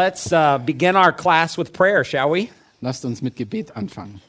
[0.00, 2.50] Let's uh, begin our class with prayer, shall we?
[2.80, 4.22] Lasst uns mit Gebet anfangen.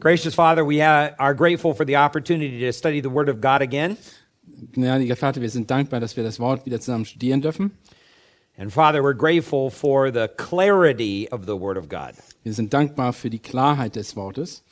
[0.00, 3.98] Gracious Father, we are grateful for the opportunity to study the Word of God again.
[4.72, 7.72] Gnädiger Vater, wir sind dankbar, dass wir das Wort wieder zusammen studieren dürfen.
[8.56, 13.12] And Father, we're grateful for the clarity of the Word of God Wir sind dankbar
[13.12, 14.62] für die Klarheit des Wortes,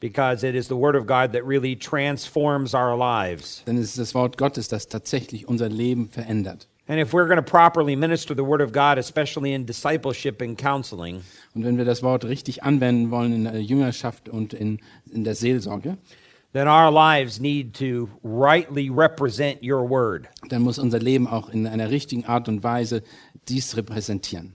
[0.00, 3.62] because it is the Word of God that really transforms our lives.
[3.66, 6.66] denn es ist das Wort Gottes, das tatsächlich unser Leben verändert.
[6.88, 10.58] And if we're going to properly minister the Word of God, especially in discipleship and
[10.58, 11.22] counseling,
[11.54, 14.80] Und wenn wir das Wort richtig anwenden wollen in der Jüngerschaft und in,
[15.12, 15.96] in der Seelsorge,
[16.52, 20.28] then our lives need to rightly represent your Word.
[20.48, 23.02] dann muss unser Leben auch in einer richtigen Art und Weise
[23.48, 24.52] dies repräsentieren.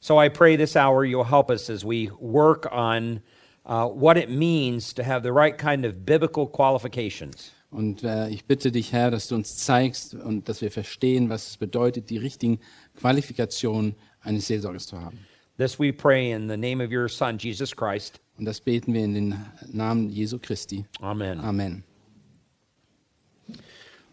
[0.00, 3.20] So I pray this hour you'll help us as we work on
[3.66, 7.52] uh, what it means to have the right kind of biblical qualifications.
[7.74, 11.48] Und äh, ich bitte dich, Herr, dass du uns zeigst und dass wir verstehen, was
[11.48, 12.60] es bedeutet, die richtigen
[12.96, 15.18] Qualifikationen eines Seelsorgers zu haben.
[15.58, 18.20] This we pray in the name of your Son, Jesus Christ.
[18.38, 19.34] Und das beten wir in den
[19.72, 20.84] Namen Jesu Christi.
[21.00, 21.40] Amen.
[21.40, 21.82] Amen.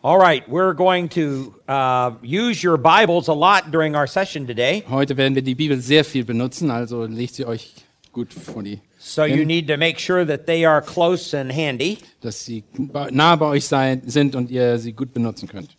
[0.03, 4.83] All right, we're going to uh, use your Bibles a lot during our session today.
[4.89, 7.75] Heute werden wir die Bibel sehr viel benutzen, also legt sie euch
[8.11, 11.97] gut vor die, So you need to make sure that they are close and handy.
[12.21, 12.63] dass sie
[13.09, 15.69] nah bei euch sein, sind und ihr sie gut benutzen könnt.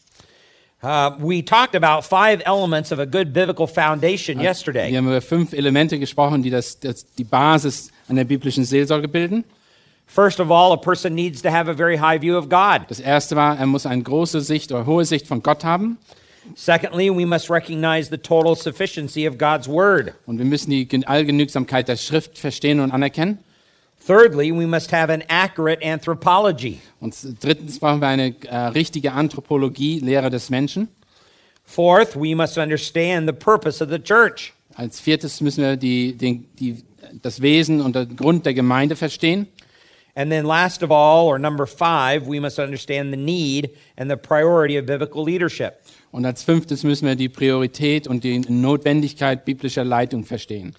[0.83, 4.93] Uh, we talked about five elements of a good biblical foundation Wir yesterday.
[4.97, 9.45] haben über fünf Elemente gesprochen, die das, das die Basis einer biblischen Seelsorge bilden.
[10.09, 12.83] First of all, a person needs to have a very high view of God.
[12.89, 15.97] Das erste war, er muss eine große Sicht oder hohe Sicht von Gott haben.
[16.55, 20.15] Secondly, we must recognize the total sufficiency of God's Word.
[20.27, 23.39] Und wir müssen die Allgenügsamkeit der Schrift verstehen und anerkennen.
[24.05, 26.81] Thirdly, we must have an accurate anthropology.
[27.01, 30.89] Und drittens brauchen wir eine äh, richtige Anthropologie, Lehre des Menschen.
[31.65, 34.53] Fourth, we must understand the purpose of the church.
[34.75, 36.83] Als viertes müssen wir die, den, die,
[37.23, 39.47] das Wesen und den Grund der Gemeinde verstehen.
[40.15, 44.17] And then, last of all, or number five, we must understand the need and the
[44.17, 45.81] priority of biblical leadership.
[46.13, 50.75] Und als fünftes müssen wir die Priorität und die Notwendigkeit biblischer Leitung verstehen.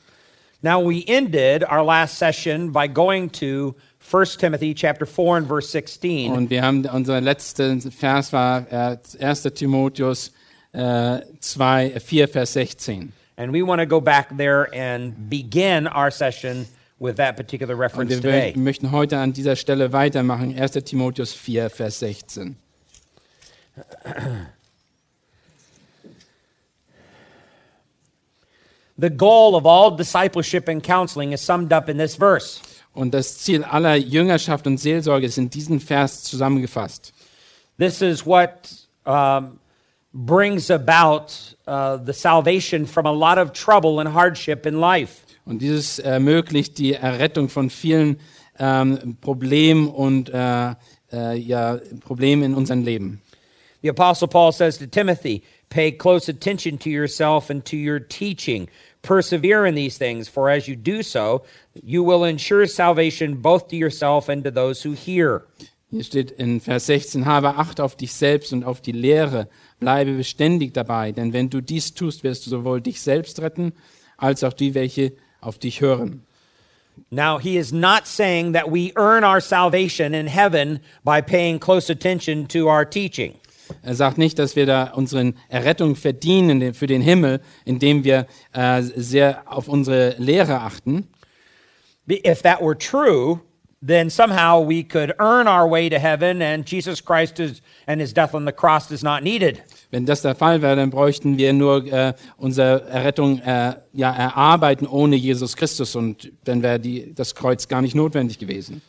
[0.61, 3.75] Now, we ended our last session by going to
[4.09, 6.31] 1 Timothy chapter 4 and verse 16.
[6.31, 9.43] Und wir haben, unser letzter Vers war äh, 1.
[9.55, 10.31] Timotheus
[10.71, 13.11] äh, 2, äh, 4, Vers 16.
[13.35, 16.65] And we want to go back there and begin our session
[16.99, 18.53] with that particular Und reference wir today.
[18.55, 20.55] wö- möchten heute an dieser Stelle weitermachen.
[20.57, 20.73] 1.
[20.85, 22.55] Timotheus 4, Vers 16.
[28.97, 32.61] The goal of all discipleship and counseling is summed up in this verse.
[32.93, 37.11] Und das Ziel aller Jüngerschaft und Seelsorge ist in diesem Vers zusammengefasst.
[37.79, 38.69] This is what
[39.05, 39.59] um,
[40.13, 45.21] brings about uh, the salvation from a lot of trouble and hardship in life.
[45.45, 48.19] Und dieses ermöglicht die Errettung von vielen
[48.59, 50.75] ähm, Problemen und äh,
[51.11, 53.21] äh, ja, Problemen in unserem Leben.
[53.81, 58.69] The Apostle Paul says to Timothy, Pay close attention to yourself and to your teaching.
[59.01, 61.45] Persevere in these things, for as you do so,
[61.83, 65.47] you will ensure salvation both to yourself and to those who hear.
[65.89, 69.47] Hier steht in Vers 16, habe Acht auf dich selbst und auf die Lehre,
[69.79, 73.73] bleibe beständig dabei, denn wenn du dies tust, wirst du sowohl dich selbst retten,
[74.17, 76.21] als auch die, welche auf dich hören.
[77.09, 81.89] Now, he is not saying that we earn our salvation in heaven by paying close
[81.89, 83.39] attention to our teaching.
[83.81, 88.81] Er sagt nicht, dass wir da unsere Errettung verdienen für den Himmel, indem wir äh,
[88.81, 91.07] sehr auf unsere Lehre achten.
[92.09, 93.39] If that were true,
[93.85, 98.13] then somehow we could earn our way to heaven, and Jesus Christ is, and his
[98.13, 99.61] death on the cross is not needed.
[99.91, 104.87] Wenn das der Fall wäre, dann bräuchten wir nur äh, unsere Errettung äh, ja, erarbeiten
[104.87, 108.81] ohne Jesus Christus und dann wäre die- das Kreuz gar nicht notwendig gewesen.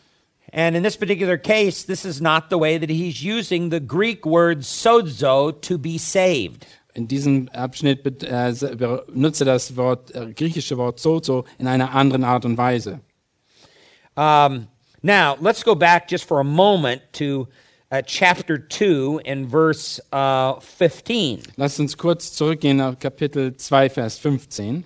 [0.52, 4.24] And in this particular case, this is not the way that he's using the Greek
[4.24, 6.66] word sozo to be saved.
[6.94, 8.52] In diesem Abschnitt äh,
[9.08, 13.00] benutzt er das Wort, äh, griechische Wort sozo in einer anderen Art und Weise.
[14.16, 14.68] Um,
[15.02, 17.48] now, let's go back just for a moment to
[17.90, 21.42] uh, chapter 2 and verse uh, 15.
[21.56, 24.84] Lasst uns kurz zurückgehen auf Kapitel 2, Vers 15.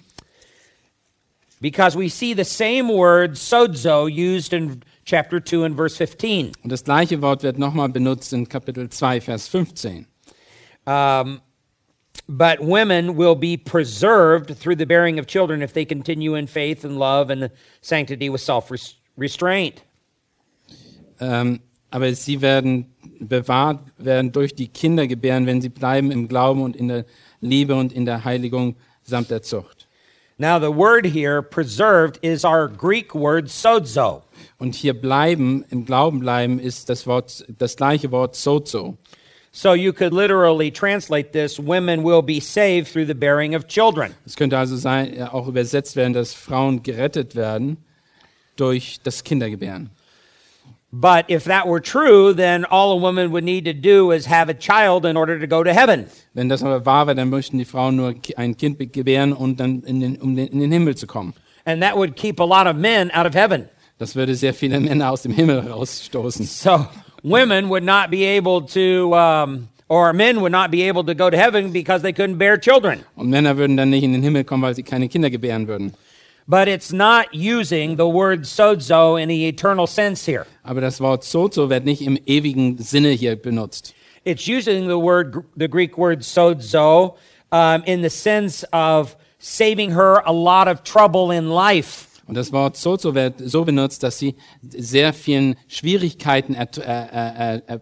[1.60, 6.52] because we see the same word sozo used in chapter 2 and verse 15.
[6.62, 10.06] Und das gleiche Wort wird nochmal benutzt in Kapitel 2, Vers 15.
[10.86, 11.40] Um,
[12.28, 16.84] but women will be preserved through the bearing of children if they continue in faith
[16.84, 17.50] and love and
[17.80, 18.70] sanctity with self
[19.16, 19.82] restraint.
[21.20, 22.86] Ähm, aber sie werden
[23.18, 27.06] bewahrt werden durch die Kindergebären, wenn sie bleiben im Glauben und in der
[27.40, 29.77] Liebe und in der Heiligung samt der Zucht.
[30.40, 34.22] Now, the word here, preserved, is our Greek word sozo.
[34.58, 38.96] Und hier bleiben, im Glauben bleiben, ist das Wort, das gleiche Wort sozo.
[39.50, 44.14] So you could literally translate this women will be saved through the bearing of children.
[44.24, 47.78] Es könnte also sein, auch übersetzt werden, dass Frauen gerettet werden
[48.54, 49.90] durch das Kindergebären.
[50.90, 54.48] But if that were true, then all a woman would need to do is have
[54.48, 56.06] a child in order to go to heaven.
[56.32, 59.82] Wenn das aber wahr wäre, dann möchten die Frauen nur ein Kind gebären, und dann
[59.82, 61.34] in den, um den, in den Himmel zu kommen.
[61.66, 63.68] And that would keep a lot of men out of heaven.
[63.98, 66.46] Das würde sehr viele Männer aus dem Himmel rausstoßen.
[66.46, 66.86] So
[67.22, 71.28] women would not be able to, um, or men would not be able to go
[71.28, 73.00] to heaven because they couldn't bear children.
[73.14, 75.92] Und Männer würden dann nicht in den Himmel kommen, weil sie keine Kinder gebären würden.
[76.48, 80.46] But it's not using the word sozo in the eternal sense here.
[80.62, 83.94] Aber das Wort sozo wird nicht im ewigen Sinne hier benutzt.
[84.24, 87.16] It's using the word, the Greek word sozo,
[87.52, 92.06] um, in the sense of saving her a lot of trouble in life.
[92.26, 97.80] Und das Wort sozo wird so benutzt, dass sie sehr vielen Schwierigkeiten äh, äh, äh,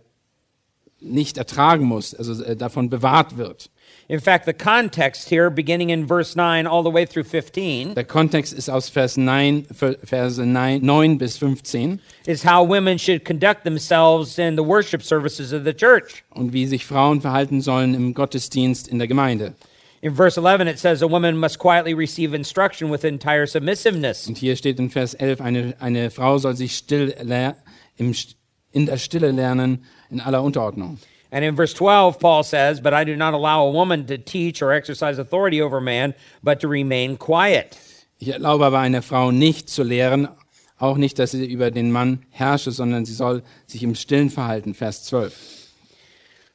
[1.01, 3.71] nicht ertragen muss, also äh, davon bewahrt wird.
[4.09, 8.05] In fact, the context here, beginning in verse 9 all the way through 15, Der
[8.05, 9.67] Kontext ist aus Vers 9,
[10.05, 15.53] Verse 9, 9 bis 15 is how women should conduct themselves in the worship services
[15.53, 16.23] of the church.
[16.31, 19.55] und wie sich Frauen verhalten sollen im Gottesdienst in der Gemeinde.
[20.03, 24.29] In verse 11, it says a woman must quietly receive instruction with entire submissiveness.
[24.29, 27.13] Und hier steht in Vers 11, eine, eine Frau soll sich still
[27.97, 28.15] im,
[28.71, 30.99] in der Stille lernen, in aller Unterordnung.
[31.37, 34.63] And in verse 12, Paul says, But I do not allow a woman to teach
[34.63, 37.77] or exercise authority over man, but to remain quiet.
[38.19, 40.29] Ich erlaube aber einer Frau nicht zu lehren,
[40.79, 44.73] auch nicht, dass sie über den Mann herrsche, sondern sie soll sich im Stillen verhalten.
[44.73, 45.35] Vers 12.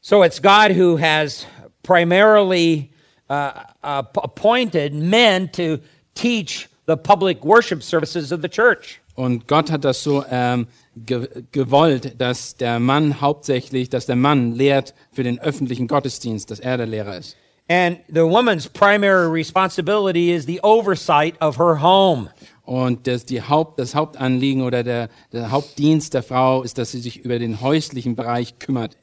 [0.02, 1.46] So it's God who has
[1.84, 2.90] primarily
[3.30, 3.52] uh,
[3.84, 5.78] uh, appointed men to
[6.16, 9.00] teach the public worship services of the church.
[9.16, 14.54] Und Gott hat das so ähm, ge gewollt, dass der Mann hauptsächlich, dass der Mann
[14.56, 17.36] lehrt für den öffentlichen Gottesdienst, dass er der Lehrer ist.
[17.70, 22.30] And the woman's primary responsibility is the oversight of her home.
[22.64, 27.00] Und das, die Haupt, das Hauptanliegen oder der, der Hauptdienst der Frau ist, dass sie
[27.00, 28.98] sich über den häuslichen Bereich kümmert.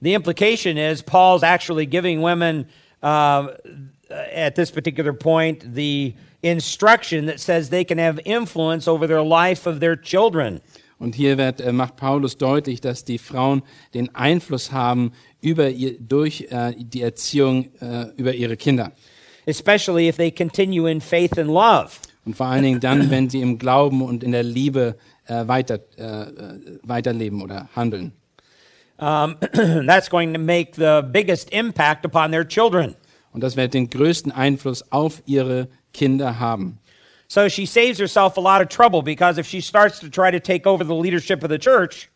[0.00, 2.66] The implication is Paul's actually giving women,
[3.02, 3.48] uh,
[4.34, 9.68] at this particular point, the instruction that says they can have influence over their life
[9.68, 10.60] of their children.
[10.98, 13.62] Und hier wird, äh, macht Paulus deutlich, dass die Frauen
[13.94, 18.92] den Einfluss haben über ihr, durch äh, die Erziehung äh, über ihre Kinder.
[19.46, 22.00] especially if they continue in faith and love.
[22.24, 24.96] Und vor allen Dingen dann, wenn sie im Glauben und in der Liebe
[25.26, 28.12] äh, weiter, äh, äh, weiterleben oder handeln.
[28.98, 29.36] Um,
[29.86, 32.94] that's going to make the biggest impact upon their children.
[33.32, 36.78] Und das wird den größten Einfluss auf ihre Kinder haben.
[37.28, 40.38] So she saves herself a lot of trouble because if she starts to try to
[40.38, 42.08] take over the leadership of the church,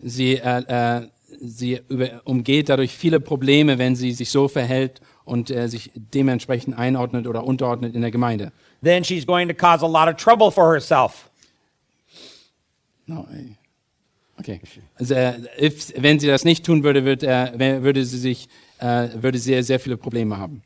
[0.00, 1.08] Sie, äh, äh,
[1.40, 6.78] sie über, umgeht dadurch viele Probleme, wenn sie sich so verhält und äh, sich dementsprechend
[6.78, 8.52] einordnet oder unterordnet in der Gemeinde.
[8.80, 11.28] then she's going to cause a lot of trouble for herself.
[13.06, 13.26] No,
[14.38, 14.60] okay.
[14.98, 19.08] Also, äh, if, wenn sie das nicht tun würde, würde, äh, würde sie sich, äh,
[19.14, 20.62] würde sie sehr viele Probleme haben.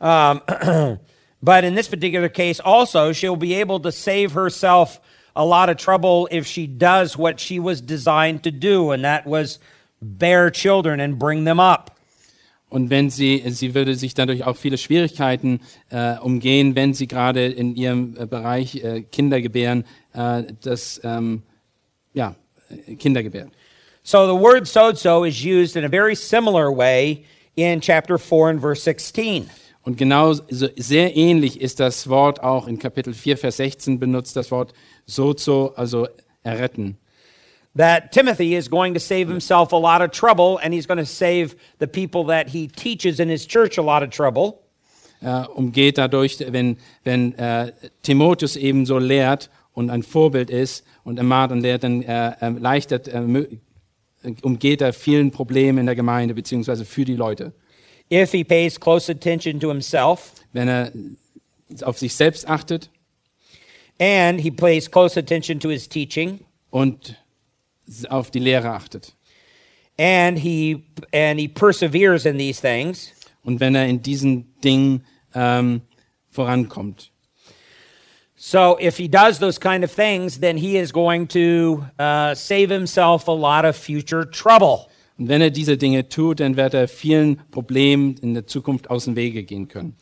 [0.00, 0.40] Um,
[1.42, 5.00] but in this particular case, also, she'll be able to save herself
[5.36, 9.26] a lot of trouble if she does what she was designed to do, and that
[9.26, 9.58] was
[10.00, 11.96] bear children and bring them up.
[12.70, 17.46] Und wenn sie, sie würde sich dadurch auch viele Schwierigkeiten äh, umgehen, wenn sie gerade
[17.46, 21.42] in ihrem äh, Bereich äh, Kinder gebären, äh, das, ähm,
[22.14, 22.36] ja,
[22.86, 23.50] äh, Kinder gebären.
[24.10, 28.60] So the word sozo is used in a very similar way in chapter 4 and
[28.60, 29.48] verse 16.
[29.84, 34.50] Und genau sehr ähnlich ist das Wort auch in Kapitel 4, Vers 16 benutzt, das
[34.50, 34.72] Wort
[35.06, 36.08] sozo, also
[36.42, 36.96] erretten.
[37.76, 41.06] That Timothy is going to save himself a lot of trouble, and he's going to
[41.06, 44.58] save the people that he teaches in his church a lot of trouble.
[45.22, 47.70] Äh, umgeht dadurch, wenn, wenn äh,
[48.02, 53.06] Timotheus eben so lehrt und ein Vorbild ist und ermahnt und lehrt, dann äh, erleichtert,
[53.06, 53.46] äh,
[54.42, 57.52] umgeht er vielen Problemen in der Gemeinde beziehungsweise für die Leute.
[58.12, 60.92] If he pays close attention to himself, Wenn er
[61.82, 62.90] auf sich selbst achtet
[64.00, 67.16] and he pays close attention to his teaching, und
[68.08, 69.14] auf die Lehre achtet.
[69.98, 73.12] and he and he perseveres in these things.
[73.44, 75.80] Und wenn er in diesen Dingen ähm,
[76.30, 77.09] vorankommt.
[78.42, 82.70] So if he does those kind of things, then he is going to uh, save
[82.70, 84.88] himself a lot of future trouble.
[85.18, 89.04] Und wenn er diese Dinge tut, dann wird er vielen Problemen in der Zukunft aus
[89.04, 89.94] dem Wege gehen können.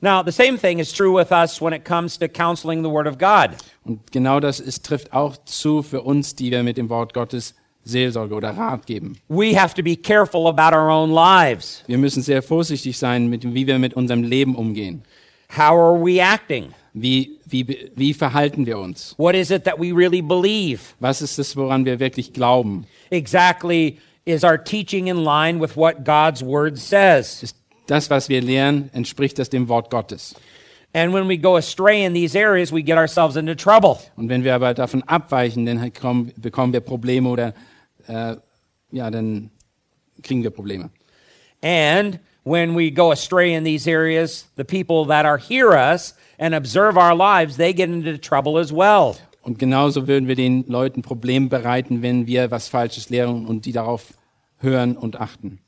[0.00, 3.08] Now, the same thing is true with us when it comes to counseling the Word
[3.08, 3.56] of God.
[3.84, 7.56] Und genau das ist, trifft auch zu für uns, die wir mit dem Wort Gottes
[7.82, 9.18] Seelsorge oder Rat geben.
[9.26, 11.82] We have to be careful about our own lives.
[11.88, 15.02] Wir müssen sehr vorsichtig sein, mit, wie wir mit unserem Leben umgehen.
[15.50, 16.72] How are we acting?
[16.92, 19.14] Wie, wie, wie verhalten wir uns?
[19.16, 20.94] What is it that we really believe?
[21.00, 22.86] Was ist es, woran wir wirklich glauben?
[23.10, 27.42] Exactly is our teaching in line with what God's Word says?
[27.42, 30.34] Ist das, was wir lernen, entspricht das dem Wort Gottes?
[30.92, 33.98] And when we go astray in these areas, we get ourselves into trouble.
[34.16, 37.54] Und wenn wir aber davon abweichen, dann kommen, bekommen wir Probleme oder
[38.08, 38.36] äh,
[38.90, 39.50] ja, dann
[40.22, 40.90] kriegen wir Probleme.
[41.62, 46.54] And when we go astray in these areas, the people that are hear us and
[46.54, 49.16] observe our lives, they get into trouble as well.
[49.42, 53.72] Und genauso würden wir den Leuten Probleme bereiten, wenn wir was Falsches lehren und die
[53.72, 54.14] darauf
[54.58, 55.58] hören und achten.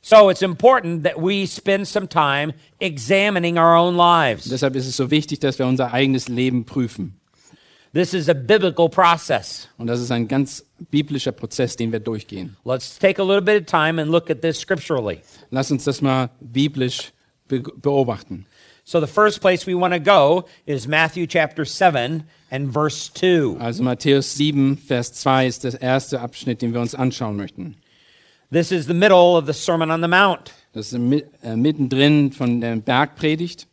[0.00, 4.48] So it's important that we spend some time examining our own lives.
[4.48, 7.20] Deshalb ist es so wichtig, dass wir unser eigenes Leben prüfen.
[7.96, 9.68] This is a biblical process.
[9.78, 12.54] Und das ist ein ganz biblischer Prozess, den wir durchgehen.
[12.62, 15.22] Let's take a little bit of time and look at this scripturally.
[15.50, 17.12] Lass uns das mal biblisch
[17.48, 18.44] be beobachten.
[18.84, 23.56] So the first place we want to go is Matthew chapter 7 and verse 2.
[23.58, 27.76] Also Matthäus 7, Vers 2 ist der erste Abschnitt, den wir uns anschauen möchten.
[28.52, 30.52] This is the middle of the Sermon on the Mount.
[30.74, 31.00] Das ist
[31.42, 33.66] äh, mittendrin von der Bergpredigt.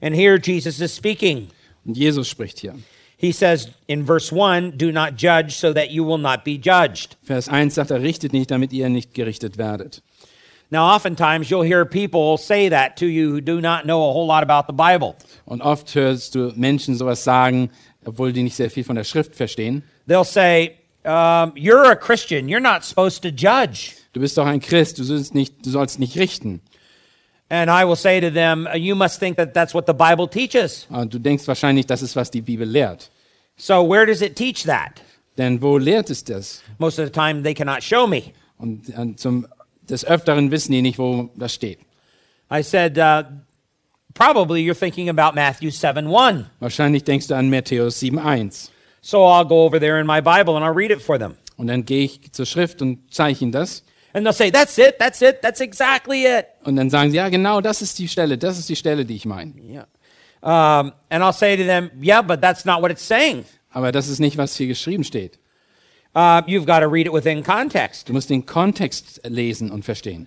[0.00, 1.48] And here Jesus is speaking.
[1.84, 2.76] Und Jesus spricht hier.
[3.22, 7.14] He says in verse 1, Do not judge so that you will not be judged.
[7.22, 10.02] Vers 1 sagt er, richtet nicht, damit ihr nicht gerichtet werdet.
[10.72, 14.26] Now, oftentimes you'll hear people say that to you who do not know a whole
[14.26, 15.14] lot about the Bible.
[15.44, 17.70] Und oft hörst du Menschen sowas sagen,
[18.04, 19.84] obwohl die nicht sehr viel von der Schrift verstehen.
[20.08, 23.94] They'll say, um, You're a Christian, you're not supposed to judge.
[24.14, 26.60] Du bist doch ein Christ, du sollst nicht, du sollst nicht richten.
[27.52, 30.86] And I will say to them, You must think that that's what the Bible teaches.
[30.88, 33.10] Aber du denkst wahrscheinlich, das ist, was die Bibel lehrt.
[33.56, 35.02] So, where does it teach that?
[35.36, 36.62] Denn wo lehrt es das?
[36.78, 38.32] Most of the time, they cannot show me.
[38.56, 39.46] Und äh, zum,
[39.82, 41.80] des Öfteren wissen die nicht, wo das steht.
[42.50, 43.24] I said, uh,
[44.14, 46.46] Probably you're thinking about Matthew 7:1.
[46.58, 48.70] Wahrscheinlich denkst du an Matthäus 7,1.
[49.02, 51.36] So I'll go over there in my Bible and I'll read it for them.
[51.58, 53.84] Und dann gehe ich zur Schrift und zeige ihnen das.
[54.14, 56.46] And they'll say, That's it, that's it, that's exactly it.
[56.64, 59.16] Und dann sagen sie, ja genau, das ist die Stelle, das ist die Stelle, die
[59.16, 59.52] ich meine.
[59.60, 59.86] Yeah.
[60.42, 63.44] Um, and I'll say to them, Yeah, but that's not what it's saying.
[63.70, 65.38] Aber das ist nicht, was hier geschrieben steht.
[66.14, 68.08] Uh, you've got to read it within context.
[68.08, 70.26] Du musst den Kontext lesen und verstehen.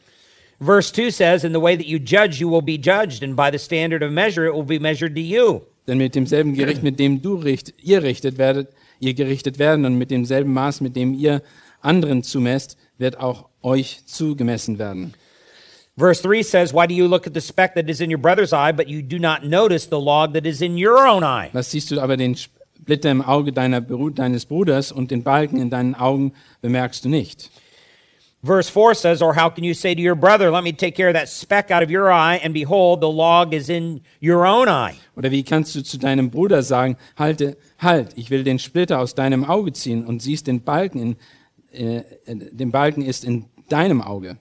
[0.59, 3.51] Verse 2 says, In the way that you judge, you will be judged, and by
[3.51, 5.61] the standard of measure, it will be measured to you.
[5.87, 9.95] Denn mit demselben Gericht, mit dem du richt, ihr richtet werdet, ihr gerichtet werden und
[9.97, 11.43] mit demselben Maß, mit dem ihr
[11.81, 15.13] anderen zumesst, wird auch euch zugemessen werden.
[15.97, 18.51] Verse 3 says, Why do you look at the speck that is in your brother's
[18.51, 21.49] eye, but you do not notice the log that is in your own eye?
[21.53, 25.69] Was siehst du aber den Splitter im Auge deiner, deines Bruders und den Balken in
[25.69, 27.49] deinen Augen bemerkst du nicht?
[28.43, 31.07] Verse 4 says, Or how can you say to your brother, Let me take care
[31.07, 34.67] of that speck out of your eye, and behold, the log is in your own
[34.67, 34.95] eye?
[35.15, 39.15] Oder wie kannst du zu deinem Bruder sagen, halte, halt, ich will den Splitter aus
[39.15, 41.15] deinem Auge ziehen und siehst den Balken in,
[41.75, 44.37] äh, äh, den Balken ist in deinem Auge.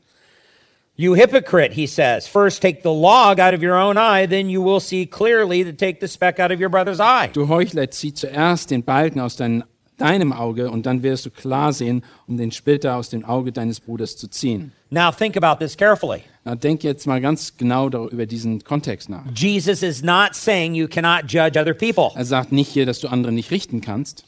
[0.96, 2.28] You hypocrite, he says.
[2.28, 5.72] First take the log out of your own eye, then you will see clearly to
[5.72, 7.30] take the speck out of your brother's eye.
[7.32, 9.64] Du Heuchler, zieh zuerst den Balken aus dein,
[9.98, 13.80] deinem Auge und dann wirst du klar sehen, um den Splitter aus dem Auge deines
[13.80, 14.70] Bruders zu ziehen.
[14.90, 16.22] Now think about this carefully.
[16.44, 19.24] Na, denk jetzt mal ganz genau über diesen Kontext nach.
[19.34, 22.10] Jesus is not saying you cannot judge other people.
[22.14, 24.24] Er sagt nicht hier, dass du andere nicht richten kannst.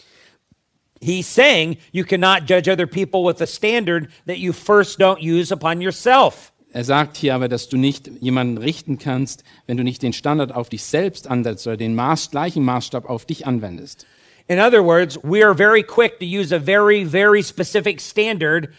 [1.07, 5.53] He's saying you cannot judge other people with a standard that you first don't use
[5.53, 6.53] upon yourself.
[6.73, 10.53] Er sagt hier aber, dass du nicht jemanden richten kannst, wenn du nicht den Standard
[10.53, 14.05] auf dich selbst ansetzt oder den Maß, gleichen Maßstab auf dich anwendest.
[14.49, 18.71] In other words, we are very quick to use a very, very specific standard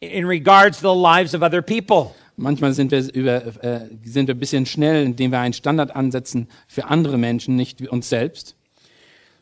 [0.00, 2.16] in regards to the lives of other people.
[2.36, 6.48] Manchmal sind wir, über, äh, sind wir ein bisschen schnell, indem wir einen Standard ansetzen
[6.66, 8.55] für andere Menschen, nicht uns selbst.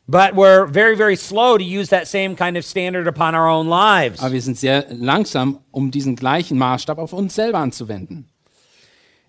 [0.07, 3.69] But we're very, very slow to use that same kind of standard upon our own
[3.69, 4.21] lives.
[4.21, 8.29] Aber wir sind sehr langsam, um diesen gleichen Maßstab auf uns selber anzuwenden.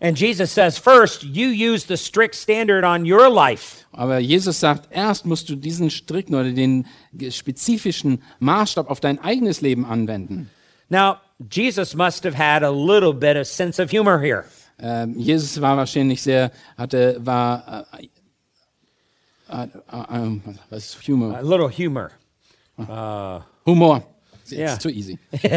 [0.02, 3.86] And Jesus says, first, you use the strict standard on your life.
[3.94, 6.86] Aber Jesus sagt, erst musst du diesen strikten oder den
[7.30, 10.50] spezifischen Maßstab auf dein eigenes Leben anwenden.
[10.90, 11.18] Now,
[11.50, 14.44] Jesus must have had a little bit of sense of humor here.
[14.78, 17.88] Ähm, Jesus war wahrscheinlich sehr, hatte, war,
[19.50, 19.68] äh,
[20.70, 21.36] was Humor?
[21.38, 22.12] A little humor.
[22.78, 24.04] Uh, humor.
[24.42, 24.78] It's Yeah.
[24.78, 25.18] too easy.
[25.44, 25.48] All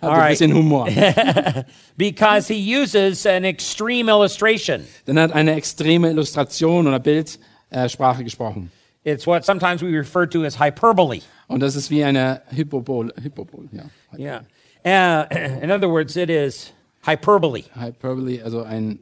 [0.00, 0.30] Hat ein right.
[0.30, 0.86] bisschen Humor.
[1.96, 4.84] Because he uses an extreme illustration.
[5.06, 7.40] Dann er hat eine extreme Illustration oder Bildsprache
[7.70, 8.70] äh, Sprache gesprochen.
[9.04, 11.22] It's what sometimes we refer to as hyperbole.
[11.48, 13.84] Und das ist wie eine Hyperbol, Hyperbol, ja.
[14.16, 14.44] Yeah.
[14.84, 15.26] Uh,
[15.62, 17.64] in other words, it is hyperbole.
[17.74, 19.00] Hyperbole, also ein,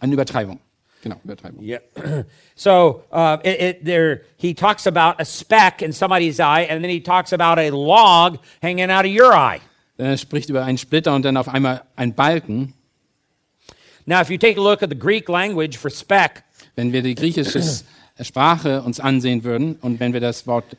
[0.00, 0.60] eine Übertreibung.
[1.06, 1.62] Genau, Übertreibung.
[1.62, 1.78] Yeah.
[2.56, 6.90] so uh, it, it, there, he talks about a speck in somebody's eye, and then
[6.90, 9.60] he talks about a log hanging out of your eye.
[9.98, 12.74] Er spricht über einen Splitter und dann auf einmal ein Balken.
[14.04, 16.42] Now, if you take a look at the Greek language for speck,
[16.74, 17.62] Wenn wir die griechische
[18.20, 20.76] Sprache uns ansehen würden und wenn wir das Wort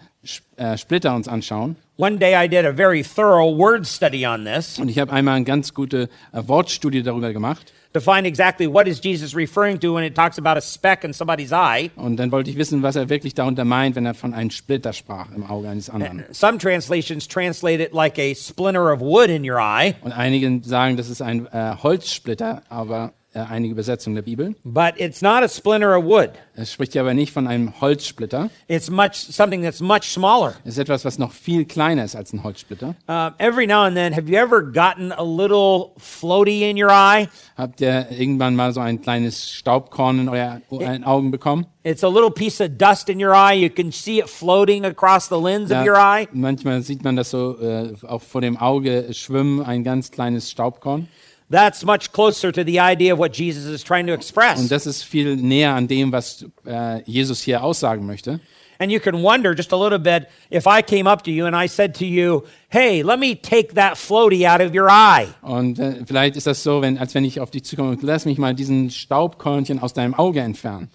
[0.57, 4.77] äh, Splitter uns anschauen, one day I did a very thorough word study on this
[4.77, 8.87] und ich habe einmal eine ganz gute äh, Wortstudie darüber gemacht, to find exactly what
[8.87, 11.89] is Jesus referring to when it talks about a speck in somebody's eye.
[11.95, 14.93] und dann wollte ich wissen, was er wirklich darunter meint, wenn er von einem Splitter
[14.93, 16.25] sprach im Auge eines anderen.
[16.31, 20.97] Some translations translate it like a splinter of wood in your eye, Und einige sagen,
[20.97, 24.55] das ist ein äh, Holzsplitter, aber äh, einige Übersetzungen der Bibel.
[24.63, 26.31] but it's not a splinter of wood.
[26.55, 28.49] Es spricht hier aber nicht von einem Holzsplitter.
[28.67, 30.55] It's much something that's much smaller.
[30.63, 32.95] Es ist etwas, was noch viel kleiner ist als ein Holzsplitter.
[33.07, 37.27] Uh, every now and then, have you ever gotten a little floaty in your eye?
[37.57, 41.65] Habt ihr irgendwann mal so ein kleines Staubkorn in euren Augen bekommen?
[41.83, 43.53] It's a little piece of dust in your eye.
[43.53, 46.27] You can see it floating across the lens of Ja, your eye.
[46.33, 51.07] manchmal sieht man das so äh, auch vor dem Auge schwimmen, ein ganz kleines Staubkorn.
[51.49, 54.59] That's much closer to the idea of what Jesus is trying to express.
[54.59, 58.41] Und das ist viel näher an dem, was äh, Jesus hier aussagen möchte.
[58.79, 61.55] And you can wonder just a little bit if I came up to you and
[61.55, 65.27] I said to you, Hey, let me take that floaty out of your eye.
[65.41, 68.25] Und äh, vielleicht ist das so, wenn, als wenn ich auf dich zukomme und lass
[68.25, 70.89] mich mal diesen Staubkörnchen aus deinem Auge entfernen.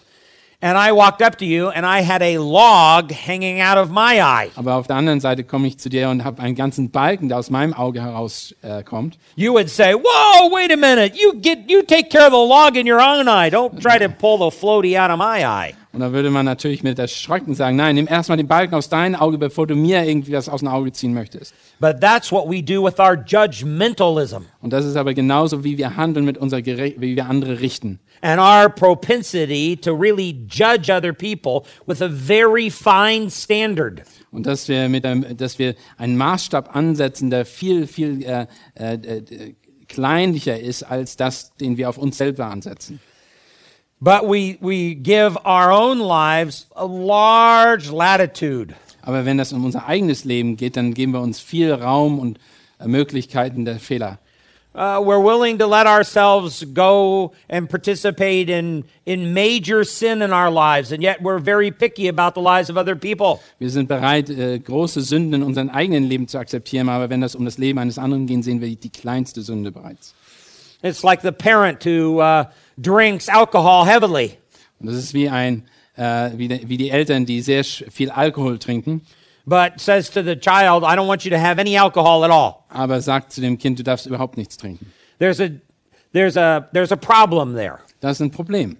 [0.64, 4.22] And I walked up to you and I had a log hanging out of my
[4.22, 4.50] eye.
[4.54, 7.38] Aber auf der anderen Seite komme ich zu dir und habe einen ganzen Balken, der
[7.38, 8.62] aus meinem Auge herauskommt.
[8.62, 9.18] Äh, kommt.
[9.34, 11.16] You would say, Whoa, wait a minute.
[11.20, 13.50] You get you take care of the log in your own eye.
[13.50, 15.74] Don't try to pull the floaty out of my eye.
[15.92, 19.14] Und da würde man natürlich mit Erschrecken sagen, nein, nimm erstmal den Balken aus deinem
[19.14, 21.54] Auge, bevor du mir irgendwie was aus dem Auge ziehen möchtest.
[21.80, 25.96] But that's what we do with our judgmentalism Und das ist aber genauso, wie wir
[25.96, 28.00] handeln mit unserer wie wir andere richten.
[28.22, 34.02] and our propensity to really judge other people with a very fine standard.
[34.30, 38.94] Und dass wir, mit einem, dass wir einen Maßstab ansetzen, der viel, viel äh, äh,
[38.94, 39.54] äh,
[39.88, 42.98] kleinlicher ist als das, den wir auf uns selber ansetzen.
[44.02, 48.74] But we, we give our own lives a large latitude.
[49.00, 52.40] Aber wenn es um unser eigenes Leben geht, dann geben wir uns viel Raum und
[52.80, 54.18] äh, Möglichkeiten der Fehler.
[54.74, 60.50] Uh, we're willing to let ourselves go and participate in, in major sin in our
[60.50, 63.38] lives, and yet we're very picky about the lives of other people.
[63.60, 67.36] Wir sind bereit, äh, große Sünden in unserem eigenen Leben zu akzeptieren, aber wenn es
[67.36, 70.12] um das Leben eines anderen geht, sehen wir die kleinste Sünde bereits.
[70.82, 72.46] It's like the parent who uh,
[72.82, 74.38] drinks alcohol heavily.
[74.80, 75.64] Und das ist wie, ein,
[75.96, 79.02] äh, wie, de, wie die Eltern, die sehr viel Alkohol trinken,
[79.46, 82.64] but says to the child, I don't want you to have any alcohol at all.
[82.68, 84.92] aber sagt zu dem Kind, du darfst überhaupt nichts trinken.
[85.18, 85.50] There's a,
[86.12, 87.78] there's a, there's a problem there.
[88.00, 88.76] Das ist ein Problem.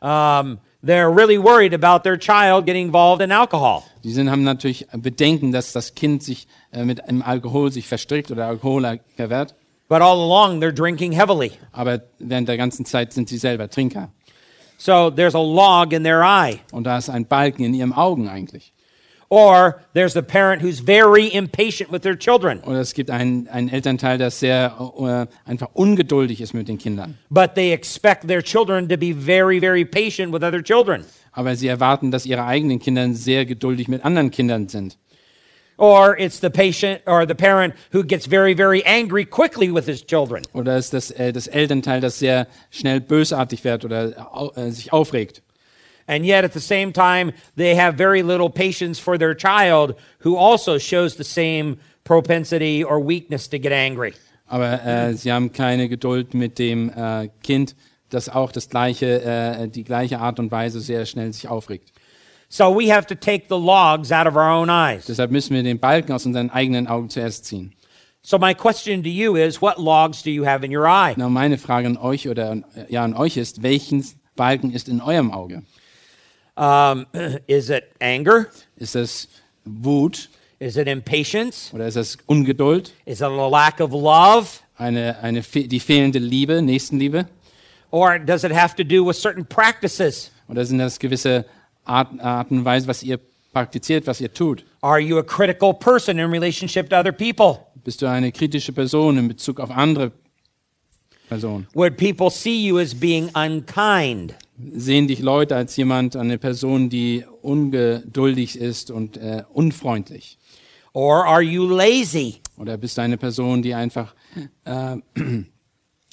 [0.00, 3.82] Um, they're really worried about their child getting involved in alcohol.
[4.04, 8.30] Die sind, haben natürlich Bedenken, dass das Kind sich äh, mit einem Alkohol sich verstrickt
[8.30, 9.54] oder Alkohol verwehrt,
[9.88, 11.52] But all along, they're drinking heavily.
[11.72, 14.10] aber während der ganzen Zeit sind sie selber Trinker.
[14.76, 16.60] So there's a log in their eye.
[16.72, 18.72] Und da ist ein Balken in ihren Augen eigentlich.
[19.30, 23.68] Or there's the parent who's very impatient with their children, Oder es gibt einen, einen
[23.68, 27.18] Elternteil, der sehr äh, einfach ungeduldig ist mit den Kindern.
[27.28, 31.04] but they expect their children to be very, very patient with other children.
[31.32, 34.96] Aber sie erwarten, dass ihre eigenen Kinder sehr geduldig mit anderen Kindern sind.
[35.78, 40.02] Or it's the patient or the parent who gets very, very angry quickly with his
[40.04, 40.42] children.
[40.52, 45.42] Oder ist das äh, das Elternteil, das sehr schnell bösartig wird oder äh, sich aufregt.
[46.08, 50.36] And yet at the same time, they have very little patience for their child who
[50.36, 54.14] also shows the same propensity or weakness to get angry.
[54.48, 57.76] Aber äh, sie haben keine Geduld mit dem äh, Kind,
[58.08, 61.92] das auch das gleiche, äh, die gleiche Art und Weise sehr schnell sich aufregt.
[62.50, 65.06] So we have to take the logs out of our own eyes.
[65.06, 67.74] Deshalb müssen wir den Balken aus unseren eigenen Augen zuerst ziehen.
[68.22, 71.14] So my question to you is what logs do you have in your eye?
[71.16, 75.00] Na, meine Frage an euch oder äh, ja an euch ist, welchen Balken ist in
[75.00, 75.62] eurem Auge?
[76.56, 77.06] Um,
[77.46, 78.46] is it anger?
[78.76, 79.28] Ist es
[79.64, 81.70] Wut Is it impatience?
[81.72, 82.92] oder ist es Ungeduld?
[83.04, 84.60] Is it a lack of love?
[84.76, 87.28] Eine, eine die fehlende Liebe, Nächstenliebe?
[87.90, 90.30] Or does it have to do with certain practices?
[90.48, 91.44] Oder sind das gewisse
[91.88, 93.18] Art, Arten und Weise, was ihr
[93.52, 94.64] praktiziert, was ihr tut?
[94.82, 97.66] Are you a critical person in relationship to other people?
[97.82, 100.12] Bist du eine kritische Person in Bezug auf andere
[101.28, 101.66] Personen?
[101.74, 104.34] Would people see you as being unkind?
[104.74, 110.38] Sehen dich Leute als jemand, eine Person, die ungeduldig ist und äh, unfreundlich?
[110.92, 112.40] Or are you lazy?
[112.56, 114.14] Oder bist du eine Person, die einfach
[114.64, 114.96] äh,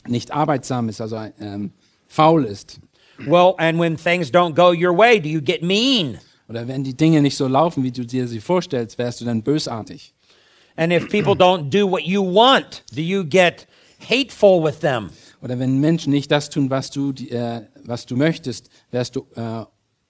[0.08, 1.74] nicht arbeitsam ist, also ähm,
[2.08, 2.80] faul ist?
[3.20, 6.20] Well, and when things don't go your way, do you get mean?
[6.48, 9.42] Oder wenn die Dinge nicht so laufen, wie du dir sie vorstellst, wärst du dann
[9.42, 10.14] bösartig?
[10.76, 13.68] And if people don't do what you want, do you get
[14.00, 15.10] hateful with them?
[15.42, 19.66] Oder wenn Menschen nicht das tun, was du, äh, was du möchtest, wärst du äh,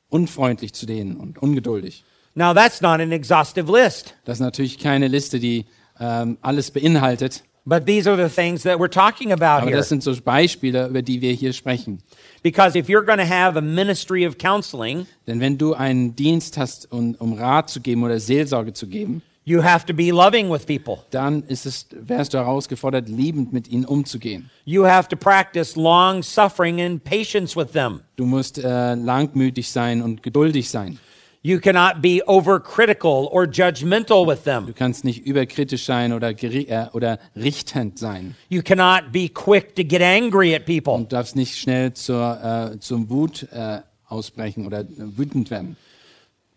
[0.10, 2.04] unfreundlich zu denen und ungeduldig.
[2.36, 5.66] Now, that's not an exhaustive list, Das ist natürlich keine Liste, die
[6.00, 9.78] ähm, alles beinhaltet, but these are the things that we're talking about aber here.
[9.78, 12.00] das sind so Beispiele, über die wir hier sprechen.
[12.44, 16.58] Because if you're going to have a ministry of counseling, Denn wenn du einen Dienst
[16.58, 20.50] hast, um, um Rat zu geben oder Seelsorge zu geben, you have to be loving
[20.50, 21.00] with people.
[21.12, 24.50] dann ist es, wärst du herausgefordert, liebend mit ihnen umzugehen.
[24.66, 28.02] You have to practice long suffering and patience with them.
[28.16, 31.00] Du musst äh, langmütig sein und geduldig sein.
[31.46, 34.74] You cannot be overcritical or judgmental with Du them.
[34.74, 38.36] kannst nicht überkritisch sein oder, äh, oder richtend sein.
[38.50, 40.96] You cannot be quick to get angry at people.
[40.96, 45.78] Und darfst nicht schnell zur, äh, zum Wut äh, ausbrechen oder äh, wütend werden.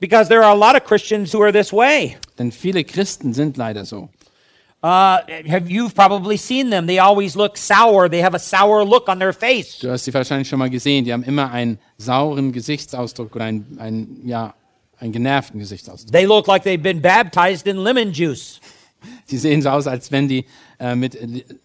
[0.01, 2.17] Because there are a lot of Christians who are this way.
[2.39, 4.09] Denn viele Christen sind leider so.
[4.83, 5.19] Uh,
[5.51, 6.87] have you've probably seen them?
[6.87, 8.09] They always look sour.
[8.09, 9.81] They have a sour look on their face.
[9.81, 11.05] Du hast sie wahrscheinlich schon mal gesehen.
[11.05, 14.55] Die haben immer einen sauren Gesichtsausdruck oder einen, einen, ja,
[15.01, 16.13] einen genervten Gesichtsausdruck.
[16.13, 18.61] They look like they've been baptized in lemon juice.
[19.31, 20.45] Die sehen so aus, als wenn die
[20.81, 21.17] äh, mit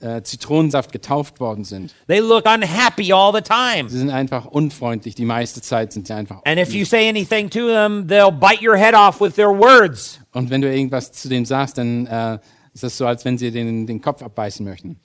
[0.01, 1.93] äh, Zitronensaft getauft worden sind.
[2.07, 3.89] They look unhappy all the time.
[3.89, 5.15] Sie sind einfach unfreundlich.
[5.15, 6.41] Die meiste Zeit sind sie einfach.
[6.45, 10.19] And if you say anything to them, they'll bite your head off with their words.
[10.33, 12.39] Und wenn du irgendwas zu denen sagst, dann äh,
[12.73, 14.99] ist das so, als wenn sie den, den Kopf abbeißen möchten.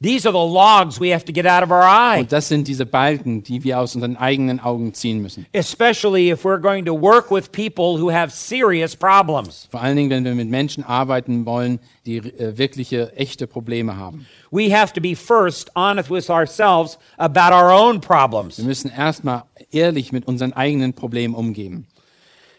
[0.00, 2.68] These are the logs we have to get out of our eye, Und das sind
[2.68, 5.46] diese Balken, die wir aus unseren eigenen Augen ziehen müssen.
[5.52, 9.66] especially if we're going to work with people who have serious problems.
[9.72, 14.26] Vor allen Dingen, wenn wir mit Menschen arbeiten wollen, die äh, wirkliche, echte Probleme haben.
[14.52, 19.42] We have to be first honest with ourselves about our own problems Wir müssen erstmal
[19.72, 21.86] ehrlich mit unseren eigenen Problemen umgehen.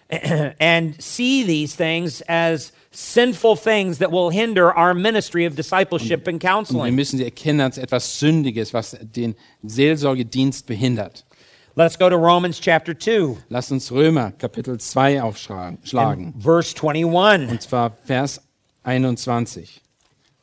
[0.59, 6.39] and see these things as sinful things that will hinder our ministry of discipleship and
[6.41, 6.81] counseling.
[6.81, 11.25] Und wir müssen sie erkennen als etwas Sündiges, was den Seelsorgedienst behindert.
[11.75, 16.33] Let's go to Romans chapter 2, Lass uns Römer Kapitel 2 aufschlagen.
[16.37, 17.49] verse 21.
[17.51, 18.41] Und zwar Vers
[18.83, 19.81] 21.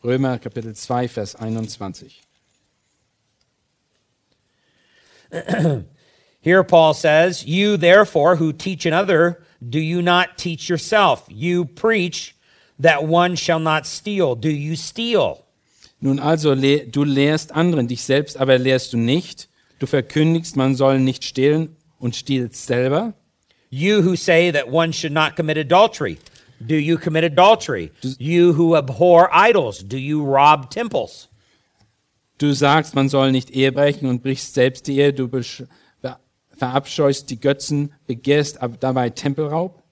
[0.05, 2.23] Römer Kapitel 2, Vers 21.
[6.41, 11.25] Here Paul says, You therefore who teach another, do you not teach yourself?
[11.29, 12.36] You preach
[12.81, 14.35] that one shall not steal.
[14.35, 15.45] Do you steal?
[16.01, 19.49] Nun also, le du lehrst anderen, dich selbst aber lehrst du nicht.
[19.79, 23.15] Du verkündigst, man soll nicht stehlen und stiehlst selber.
[23.71, 26.19] You who say that one should not commit adultery,
[26.61, 27.91] do you commit adultery?
[28.19, 31.29] You who abhor idols, do you rob temples?
[32.39, 35.13] Du sagst, man soll nicht Ehe brechen und brichst selbst die Ehe.
[35.13, 35.29] Du
[36.57, 39.83] verabscheust die Götzen, begehrst dabei Tempelraub.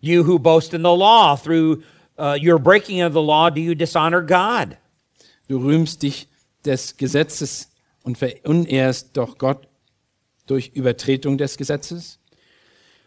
[0.00, 1.82] You who boast in the law, through
[2.18, 4.76] uh, your breaking of the law, do you dishonor God?
[5.48, 6.26] Du rühmst dich
[6.64, 7.68] des Gesetzes
[8.02, 9.66] und verunehrst doch Gott
[10.46, 12.18] durch Übertretung des Gesetzes.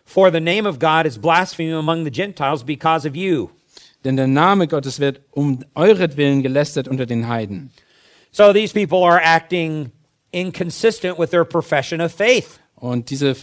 [0.06, 3.52] For the name of God is blasphemed among the Gentiles because of you.
[4.04, 7.72] Denn der Name Gottes wird um euretwillen gelästert unter den Heiden.
[8.32, 9.92] So these people are acting
[10.32, 12.60] inconsistent with their profession of faith.
[12.80, 13.36] Und diese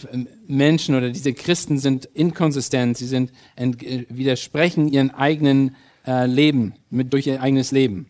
[0.47, 5.75] Menschen oder diese Christen sind inkonsistent, sie sind widersprechen ihren eigenen
[6.07, 8.07] äh, Leben, mit, durch ihr eigenes Leben.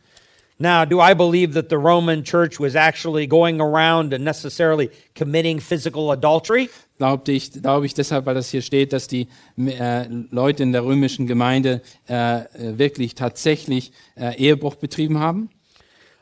[0.59, 5.59] Now, do I believe that the Roman church was actually going around and necessarily committing
[5.59, 6.69] physical adultery?
[6.97, 10.83] Glaubte ich, glaube ich deshalb, weil das hier steht, dass die äh, Leute in der
[10.83, 15.49] römischen Gemeinde äh, äh, wirklich tatsächlich äh, Ehebruch betrieben haben?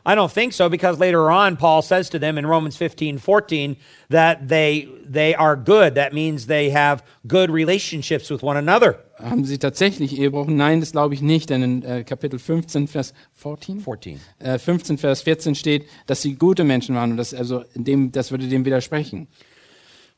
[0.06, 3.76] I don't think so because later on Paul says to them in Romans 15, 14
[4.10, 5.96] that they they are good.
[5.96, 9.00] That means they have good relationships with one another.
[9.18, 10.48] Haben sie tatsächlich Ehebruch?
[10.48, 13.80] Nein, das glaube ich nicht, denn in äh, Kapitel 15, Vers 14?
[13.80, 14.20] 14.
[14.40, 18.32] Äh, 15, Vers 14 steht, dass sie gute Menschen waren und das, also dem, das
[18.32, 19.28] würde dem widersprechen.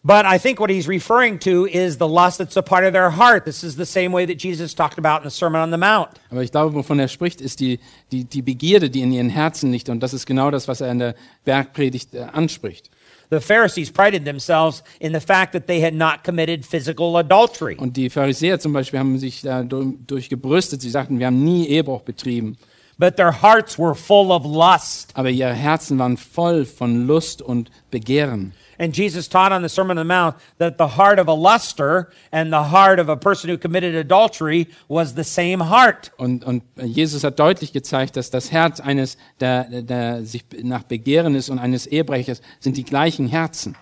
[0.08, 3.10] But I think what he's referring to is the lust that's a part of their
[3.10, 3.44] heart.
[3.44, 6.12] This is the same way that Jesus talked about in the Sermon on the Mount.
[6.32, 7.82] Aber ich glaube, wovon er spricht, ist die,
[8.14, 10.92] die, die Begierde, die in ihren Herzen liegt und das ist genau das, was er
[10.92, 12.90] in der Bergpredigt äh, anspricht.
[13.32, 17.76] The Pharisees prided themselves in the fact that they had not committed physical adultery.
[17.76, 20.82] Und die Pharisäer zum Beispiel haben sich da durch, durch gebrüstet.
[20.82, 22.58] Sie sagten, wir haben nie Ehebruch betrieben.
[22.98, 25.12] But their hearts were full of lust.
[25.16, 28.54] Aber ihre Herzen waren voll von Lust und Begehren.
[28.80, 32.10] And Jesus taught on the Sermon on the Mount that the heart of a luster
[32.32, 36.12] and the heart of a person who committed adultery was the same heart.
[36.18, 41.36] Und, und Jesus hat deutlich gezeigt, dass das Herz eines, der, der sich nach Begehren
[41.36, 43.76] ist und eines Ehebrechers sind die gleichen Herzen.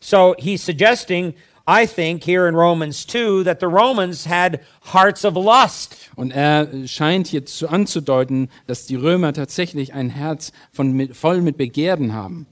[0.00, 1.34] So he's suggesting,
[1.66, 4.60] I think, here in Romans 2, that the Romans had
[4.92, 5.96] hearts of lust.
[6.14, 11.40] Und er scheint hier zu anzudeuten, dass die Römer tatsächlich ein Herz von, mit, voll
[11.40, 12.46] mit Begehren haben.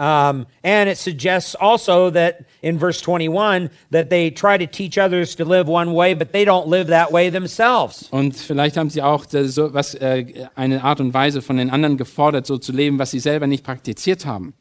[0.00, 5.34] Um, and it suggests also that in verse 21 that they try to teach others
[5.34, 8.08] to live one way, but they don't live that way themselves.
[8.10, 11.68] Und vielleicht haben sie auch äh, so was, äh, eine Art und Weise von den
[11.68, 14.54] anderen gefordert, so zu leben, was sie selber nicht praktiziert haben.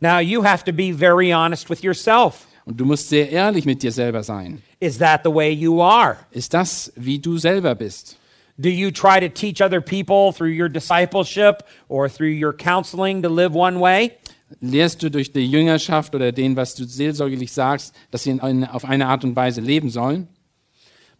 [0.00, 2.48] Now you have to be very honest with yourself.
[2.64, 4.60] Und du musst sehr ehrlich mit dir selber sein.
[4.80, 6.16] Is that the way you are?
[6.32, 8.16] Ist das, wie du selber bist?
[8.60, 13.28] Do you try to teach other people through your discipleship or through your counseling to
[13.28, 14.18] live one way?
[14.60, 18.72] Lehrst du durch die Jüngerschaft oder den, was du seelsorgerlich sagst, dass sie in eine,
[18.72, 20.28] auf eine Art und Weise leben sollen?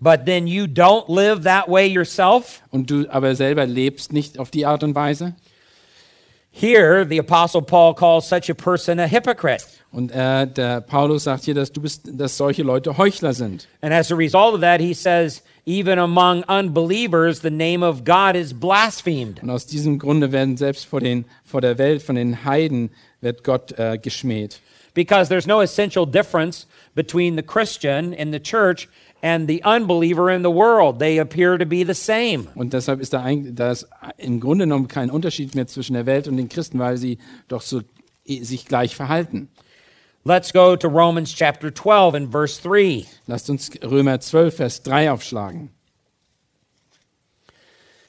[0.00, 2.62] But then you don't live that way yourself?
[2.70, 5.34] Und du aber selber lebst nicht auf die Art und Weise?
[6.50, 9.64] Here, the Apostle Paul calls such a person a hypocrite.
[9.90, 13.68] Und äh, der Paulus sagt hier, dass du bist, dass solche Leute Heuchler sind.
[13.80, 18.34] And as a result of that, he says, even among unbelievers, the name of God
[18.34, 19.42] is blasphemed.
[19.42, 23.44] Und aus diesem Grunde werden selbst vor, den, vor der Welt, von den Heiden, wird
[23.44, 24.60] Gott äh, geschmäht.
[24.94, 28.88] Because there's no essential difference between the Christian in the church
[29.22, 30.98] and the unbeliever in the world.
[30.98, 32.48] They appear to be the same.
[32.54, 36.06] Und deshalb ist da, eigentlich, da ist im Grunde genommen kein Unterschied mehr zwischen der
[36.06, 37.82] Welt und den Christen, weil sie doch so
[38.26, 39.48] sich gleich verhalten.
[40.24, 43.06] Let's go to Romans chapter 12 and verse 3.
[43.26, 45.70] Lasst uns Römer 12, Vers 3 aufschlagen.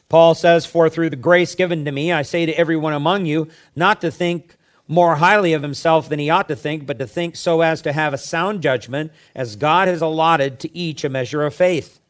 [0.10, 3.48] Paul says, For through the grace given to me, I say to everyone among you,
[3.76, 4.58] not to think
[4.89, 7.93] more highly of himself than he ought to think, but to think so as to
[7.93, 12.02] have a sound judgment, as God has allotted to each a measure of faith.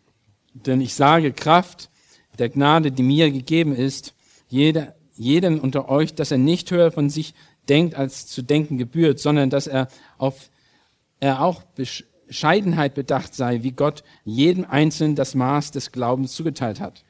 [0.53, 1.89] Denn ich sage Kraft
[2.39, 4.13] der Gnade, die mir gegeben ist,
[4.47, 7.33] jeder, jedem unter euch, dass er nicht höher von sich
[7.67, 10.49] denkt, als zu denken gebührt, sondern dass er auf
[11.19, 17.03] er auch Bescheidenheit bedacht sei, wie Gott jedem Einzelnen das Maß des Glaubens zugeteilt hat.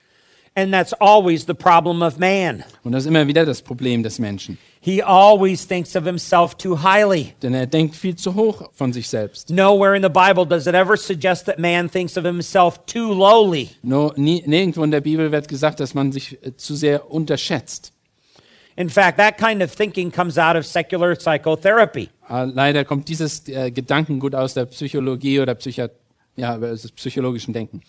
[0.55, 2.63] And that's always the problem of man.
[2.83, 4.57] Und das ist immer wieder das Problem des Menschen.
[4.81, 7.33] He always thinks of himself too highly.
[7.41, 9.49] Denn er denkt viel zu hoch von sich selbst.
[9.49, 13.69] Nowhere in the Bible does it ever suggest that man thinks of himself too lowly.
[13.83, 17.93] No, nie, nirgendwo in der Bibel wird gesagt, dass man sich äh, zu sehr unterschätzt.
[18.75, 22.09] In fact, that kind of thinking comes out of secular psychotherapy.
[22.29, 25.87] Äh, Leider kommt dieses äh, Gedankengut aus der Psychologie oder Psychi
[26.37, 27.81] ja, dem psychologischen Denken.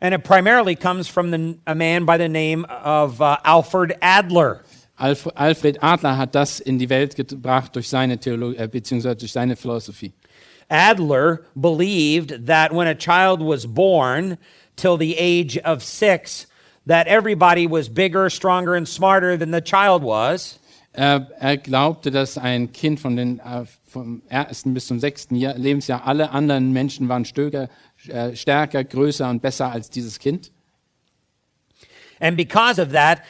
[0.00, 4.64] And it primarily comes from the, a man by the name of uh, Alfred Adler.
[4.98, 9.56] Alfred Adler hat das in die Welt gebracht durch seine Theologie, äh, beziehungsweise durch seine
[9.56, 10.12] Philosophie.
[10.70, 14.38] Adler believed that when a child was born
[14.76, 16.46] till the age of six,
[16.86, 20.58] that everybody was bigger, stronger, and smarter than the child was.
[20.92, 25.54] Er, er glaubte, dass ein Kind von den, äh, vom ersten bis zum sechsten Jahr,
[25.54, 27.68] Lebensjahr, alle anderen Menschen waren stöger,
[28.34, 30.50] stärker, größer und besser als dieses Kind.
[32.20, 33.22] And because of that,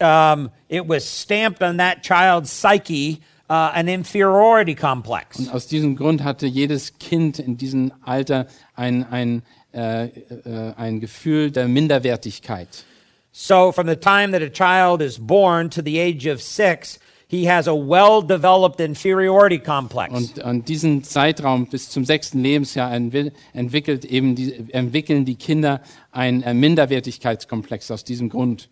[0.00, 5.38] um, it was stamped on that child's psyche uh, an inferiority complex.
[5.38, 9.42] Und aus diesem Grund hatte jedes Kind in diesem Alter ein, ein,
[9.74, 12.84] äh, äh, ein Gefühl der Minderwertigkeit.
[13.32, 16.98] So, from the time that a child is born to the age of six,
[17.30, 20.12] he has a well developed inferiority complex.
[20.12, 25.80] Und an diesen Zeitraum bis zum sechsten Lebensjahr entwi- entwickelt eben die, entwickeln die Kinder
[26.10, 28.68] einen äh, Minderwertigkeitskomplex aus diesem Grund.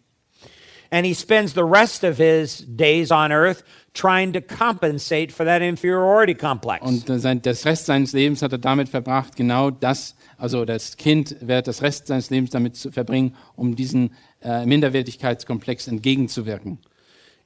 [0.90, 3.62] And he spends the rest of his days on earth
[3.94, 6.84] trying to compensate for that inferiority complex.
[6.84, 11.36] Und sein, das Rest seines Lebens hat er damit verbracht, genau das, also das Kind
[11.40, 16.78] wird das Rest seines Lebens damit zu verbringen, um diesen äh, Minderwertigkeitskomplex entgegenzuwirken.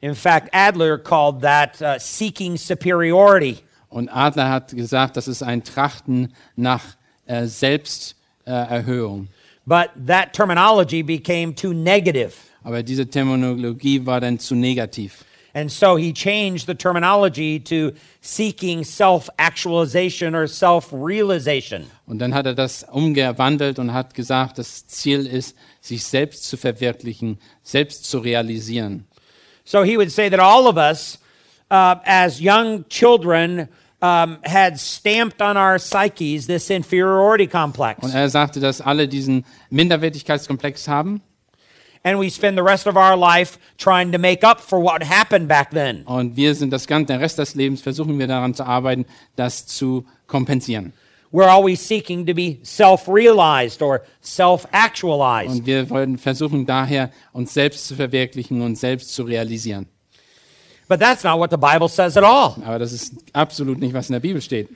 [0.03, 3.63] In fact, Adler called that uh, seeking superiority.
[3.89, 6.83] Und Adler hat gesagt, das ist ein Trachten nach
[7.27, 9.29] äh, Selbsterhöhung.
[9.65, 12.33] But that terminology became too negative.
[12.65, 15.25] Aber diese Terminologie war dann zu negativ.
[15.55, 21.85] And so he changed the terminology to seeking self actualization or self realization.
[22.07, 26.57] Und dann hat er das umgewandelt und hat gesagt, das Ziel ist, sich selbst zu
[26.57, 29.07] verwirklichen, selbst zu realisieren.
[29.73, 31.17] So he would say that all of us,
[31.71, 33.69] uh, as young children,
[34.03, 38.05] um, had stamped on our psyches this inferiority complex.
[38.05, 41.23] Und er sagte, dass alle diesen Minderwertigkeitskomplex haben
[42.05, 45.49] And we spend the rest of our life trying to make up for what happened
[45.49, 46.03] back then.
[46.05, 49.07] und wir sind das ganze, den Rest des Lebens versuchen wir daran zu arbeiten,
[49.37, 50.93] das zu kompensieren.
[51.33, 55.51] We're always seeking to be self realized or self actualized.
[55.51, 55.87] Und wir
[56.19, 59.87] versuchen daher, uns selbst zu verwirklichen und selbst zu realisieren.
[60.89, 62.57] But that's not what the Bible says at all.
[62.65, 64.69] Aber das ist absolut nicht, was in der Bibel steht.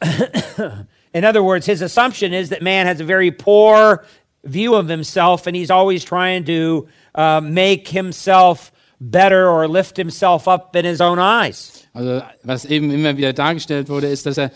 [1.12, 4.04] In other words, his assumption is that man has a very poor
[4.42, 10.48] view of himself and he's always trying to uh, make himself better or lift himself
[10.48, 11.83] up in his own eyes.
[11.94, 14.50] Also was eben immer wieder dargestellt wurde, ist, dass, er,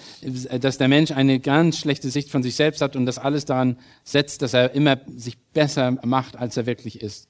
[0.59, 3.79] dass der Mensch eine ganz schlechte Sicht von sich selbst hat und das alles daran
[4.03, 7.29] setzt, dass er immer sich besser macht, als er wirklich ist.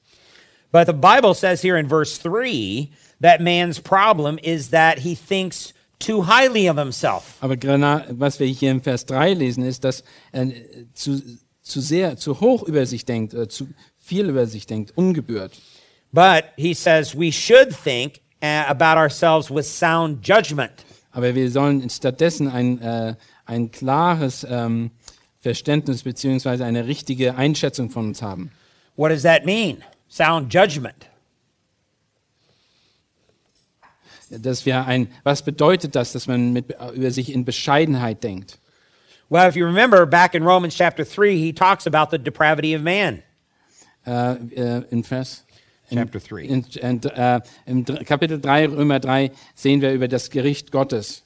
[0.71, 2.89] But the Bible says here in verse 3
[3.21, 7.35] that man's problem is that he thinks too highly of himself.
[7.41, 7.55] Aber
[8.09, 10.51] was wir hier im Vers 3 lesen, ist, dass er
[10.93, 11.21] zu,
[11.61, 13.67] zu sehr, zu hoch über sich denkt, äh, zu
[13.97, 15.53] viel über sich denkt, ungebührt.
[16.11, 20.85] But he says we should think about ourselves with sound judgment.
[21.11, 24.91] Aber wir sollen stattdessen ein, äh, ein klares ähm,
[25.41, 28.51] Verständnis beziehungsweise eine richtige Einschätzung von uns haben.
[28.95, 29.83] What does that mean?
[30.09, 31.07] Sound judgment.
[34.29, 38.59] Dass wir ein, was bedeutet das, dass man mit, über sich in Bescheidenheit denkt?
[39.29, 42.81] Well, if you remember back in Romans chapter 3, he talks about the depravity of
[42.81, 43.23] man.
[44.05, 45.45] Äh, äh, in Vers
[45.97, 46.45] Chapter three.
[46.45, 51.23] In, in, äh, Im Kapitel 3, Römer 3, sehen wir über das Gericht Gottes.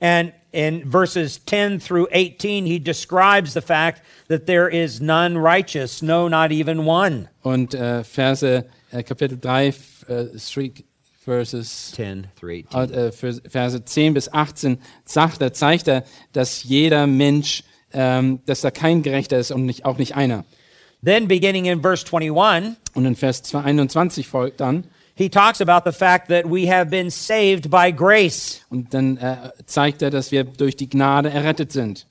[0.00, 6.02] And in verses 10 through 18, he describes the fact that there is none righteous,
[6.02, 7.28] no, not even one.
[7.42, 10.72] Und äh, Verse, äh, Kapitel 3, f- äh, three
[11.24, 12.92] verses 10 through 18.
[12.94, 18.60] äh, Vers- Verse 10 bis 18 sagt er, zeigt er, dass jeder Mensch, ähm, dass
[18.60, 20.44] da kein Gerechter ist und nicht, auch nicht einer.
[21.04, 24.84] Then, beginning in verse 21, Und in Vers 21 folgt dann,
[25.16, 29.36] he talks about the fact that we have been saved by grace, und dann äh,
[29.66, 32.06] zeigt er, dass wir durch die Gnade errettet sind.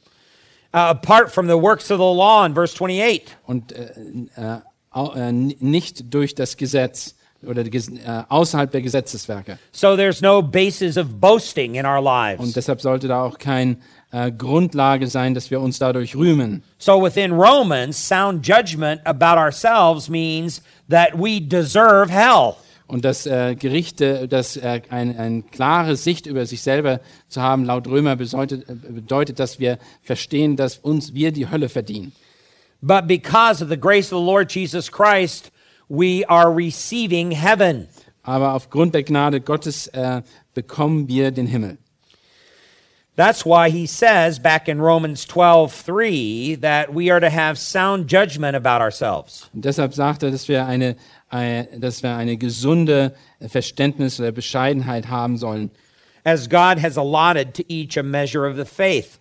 [0.74, 3.36] uh, apart from the works of the law in verse 28.
[3.46, 3.92] Und äh,
[4.36, 4.60] äh,
[4.96, 9.60] äh, nicht durch das Gesetz oder äh, außerhalb der Gesetzeswerke.
[9.72, 12.06] So there's no basis of boasting in our Und
[12.40, 12.54] lives.
[12.54, 13.78] deshalb sollte da auch keine
[14.14, 16.64] äh, Grundlage sein, dass wir uns dadurch rühmen.
[16.78, 22.54] So within Romans, sound judgment about ourselves means that we deserve hell.
[22.86, 27.66] Und das äh, Gerichte, das äh, ein, eine klare Sicht über sich selber zu haben,
[27.66, 32.12] laut Römer bedeutet, äh, bedeutet, dass wir verstehen, dass uns wir die Hölle verdienen.
[32.82, 35.52] But because of the grace of the Lord Jesus Christ,
[35.90, 37.88] we are receiving heaven.
[38.22, 40.22] Aber aufgrund der Gnade Gottes äh,
[40.54, 41.78] bekommen wir den Himmel.
[43.16, 48.08] That's why he says back in Romans 12, 3, that we are to have sound
[48.08, 49.50] judgment about ourselves.
[49.54, 50.96] Und deshalb sagt er, dass wir eine,
[51.32, 55.70] äh, dass wir eine gesunde Verständnis oder Bescheidenheit haben sollen,
[56.26, 59.20] As God has allotted to each a measure of the faith.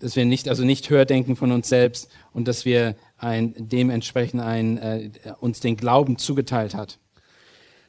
[0.00, 4.40] dass wir nicht, also nicht höher denken von uns selbst und dass wir ein, dementsprechend
[4.40, 5.10] ein, äh,
[5.40, 6.98] uns den Glauben zugeteilt hat.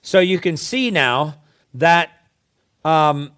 [0.02, 1.36] So you can see now
[1.74, 2.10] that
[2.84, 3.32] um,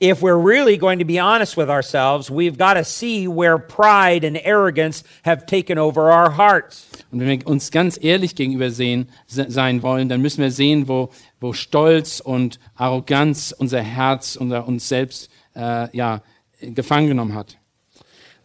[0.00, 4.24] if we're really going to be honest with ourselves, we've got to see where pride
[4.24, 6.86] and arrogance have taken over our hearts.
[7.10, 10.88] Und wenn wir uns ganz ehrlich gegenüber sehen, se- sein wollen, dann müssen wir sehen,
[10.88, 16.22] wo, wo Stolz und Arroganz unser Herz, unser, uns selbst äh, ja,
[16.60, 17.58] gefangen genommen hat.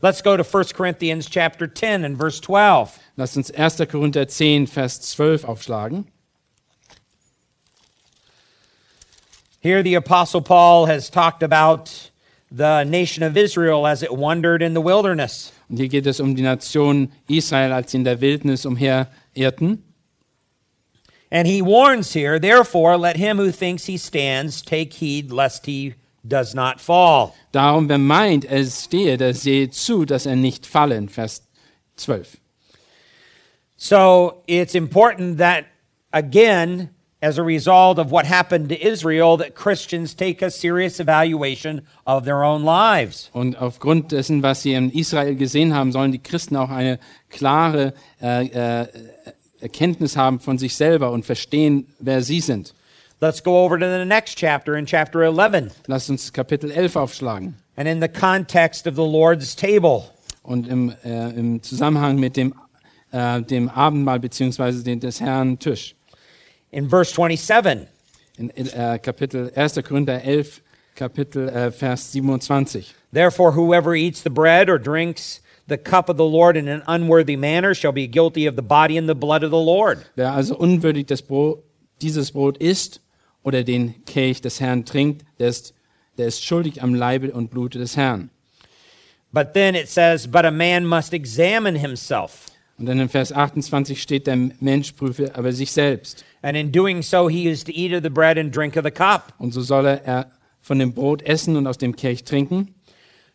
[0.02, 3.00] Let's go to 1 Corinthians chapter 10 and verse 12.
[3.16, 3.78] Lasst uns 1.
[3.90, 6.08] Korinther 10, Vers 12 aufschlagen.
[9.64, 12.12] Here, the Apostle Paul has talked about
[12.52, 15.54] the nation of Israel as it wandered in the wilderness.
[15.70, 19.82] Und hier geht es um die Nation Israel, als sie in der Wildnis umherirrten.
[21.32, 25.96] And he warns here, therefore, let him who thinks he stands take heed lest he
[26.28, 27.34] does not fall.
[27.54, 30.66] Darum, wer meint, er stehe, der sehe zu, dass er nicht.
[30.66, 31.42] Vers
[31.96, 32.36] 12.
[33.78, 35.68] So it's important that
[36.12, 36.90] again,
[37.24, 42.26] as a result of what happened to Israel, that Christians take a serious evaluation of
[42.26, 43.30] their own lives.
[43.32, 47.00] Und aufgrund dessen, was sie in Israel gesehen haben, sollen die Christen auch eine
[47.30, 48.88] klare äh, äh,
[49.62, 52.74] Erkenntnis haben von sich selber und verstehen, wer sie sind.
[53.22, 55.72] Let's go over to the next chapter in chapter 11.
[55.88, 57.56] Lasst uns Kapitel 11 aufschlagen.
[57.78, 60.04] And in the context of the Lord's table,
[60.44, 62.54] Und im, äh, im Zusammenhang mit dem,
[63.14, 65.96] äh, dem Abendmahl beziehungsweise des Herrn Tisch.
[66.74, 67.88] In verse 27,
[68.38, 69.80] In äh, Kapitel 1.
[69.84, 70.62] Korinther 11,
[70.96, 72.94] Kapitel äh, Vers 27.
[73.12, 77.36] therefore, whoever eats the bread or drinks the cup of the Lord in an unworthy
[77.36, 80.06] manner shall be guilty of the body and the blood of the Lord.
[80.16, 81.64] Wer also unwürdig das Brot,
[82.02, 83.02] dieses Brot isst
[83.44, 85.74] oder den Kelch des Herrn trinkt, der ist,
[86.18, 88.30] der ist schuldig am Leibe und Blute des Herrn.
[89.32, 92.52] But then it says, But a man must examine himself.
[92.84, 96.26] Und dann in Vers 28 steht, der Mensch prüfe aber sich selbst.
[96.42, 98.92] And in doing so, he is to eat of the bread and drink of the
[98.92, 99.32] cup.
[99.38, 100.26] Und so soll er, er
[100.62, 102.76] von dem Brot essen und aus dem Kelch trinken.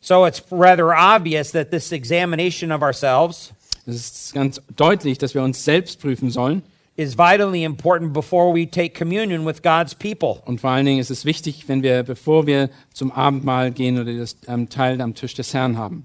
[0.03, 3.55] So it's rather obvious that this examination of ourselves
[3.87, 6.63] Es ist ganz deutlich, dass wir uns selbst prüfen sollen.
[6.99, 10.43] is vitally important before we take communion with God's people.
[10.45, 14.13] Und vor allen Dingen ist es wichtig, wenn wir, bevor wir zum Abendmahl gehen oder
[14.13, 16.05] das ähm, Teil am Tisch des Herrn haben.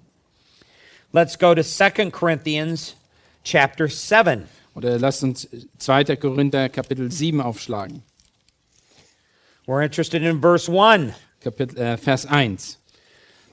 [1.12, 2.96] Let's go to 2 Corinthians
[3.44, 4.46] chapter 7.
[4.76, 6.16] Oder lasst uns 2.
[6.16, 8.04] Korinther Kapitel 7 aufschlagen.
[9.66, 11.14] We're interested in verse 1.
[11.42, 12.78] Kapitel, äh, Vers 1.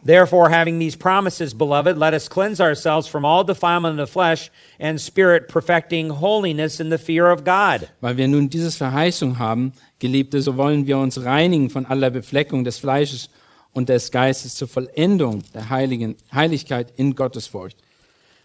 [0.03, 4.51] Therefore, having these promises, beloved, let us cleanse ourselves from all defilement of the flesh
[4.79, 7.87] and spirit, perfecting holiness in the fear of God.
[8.01, 12.65] Weil wir nun dieses Verheißung haben, Geliebte, so wollen wir uns reinigen von aller Befleckung
[12.65, 13.29] des Fleisches
[13.73, 17.77] und des Geistes zur Vollendung der Heiligen, Heiligkeit in Gottesfurcht.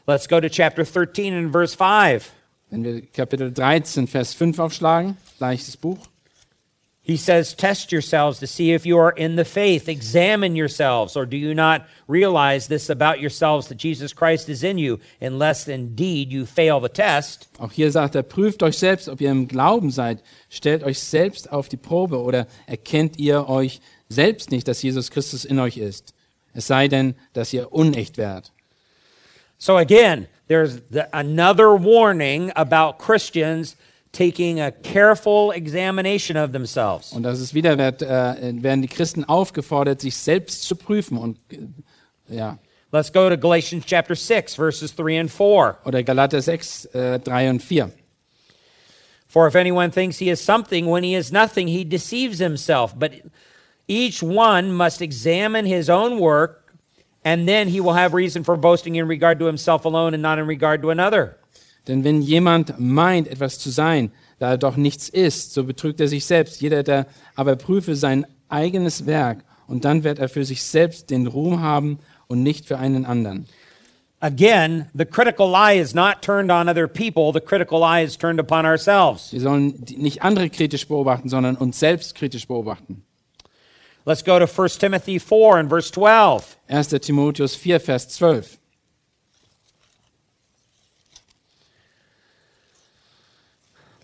[0.08, 2.32] Let's go to chapter 13 and verse 5.
[2.70, 5.98] Wenn wir Kapitel 13, Vers 5 aufschlagen, gleiches Buch.
[7.02, 9.88] He says, Test yourselves to see if you are in the faith.
[9.88, 14.78] Examine yourselves, or do you not realize this about yourselves that Jesus Christ is in
[14.78, 17.48] you, unless indeed you fail the test?
[17.60, 20.22] Auch hier sagt er, prüft euch selbst, ob ihr im Glauben seid.
[20.50, 25.46] Stellt euch selbst auf die Probe oder erkennt ihr euch selbst nicht, dass Jesus Christus
[25.46, 26.14] in euch ist.
[26.54, 28.52] Es sei denn, dass ihr unecht werdet.
[29.58, 33.76] So again, there's the, another warning about Christians
[34.12, 37.12] taking a careful examination of themselves.
[37.12, 41.18] Und das ist wieder, wird, äh, werden die Christen aufgefordert, sich selbst zu prüfen.
[41.18, 42.58] Und äh, ja,
[42.96, 45.80] Let's go to Galatians chapter 6, verses 3 and 4.
[45.86, 47.92] oder Galater 6, äh, 3 und 4.
[49.28, 52.98] For if anyone thinks he is something when he is nothing, he deceives himself.
[52.98, 53.12] But
[53.86, 56.65] each one must examine his own work,
[57.26, 60.40] and then he will have reason for boasting in regard to himself alone and not
[60.40, 61.36] in regard to another.
[61.88, 66.08] Denn wenn jemand meint, etwas zu sein, da er doch nichts ist, so betrügt er
[66.08, 66.62] sich selbst.
[66.62, 71.26] Jeder, der aber prüfe sein eigenes Werk, und dann wird er für sich selbst den
[71.26, 71.98] Ruhm haben
[72.28, 73.48] und nicht für einen anderen.
[74.20, 78.40] Again, the critical eye is not turned on other people, the critical eye is turned
[78.40, 79.32] upon ourselves.
[79.34, 83.05] Wir sollen nicht andere kritisch beobachten, sondern uns selbst kritisch beobachten.
[84.06, 86.58] Let's go to 1 Timothy 4 and verse 12.
[86.68, 86.84] 1.
[86.84, 88.58] Timotheus 4, Vers 12.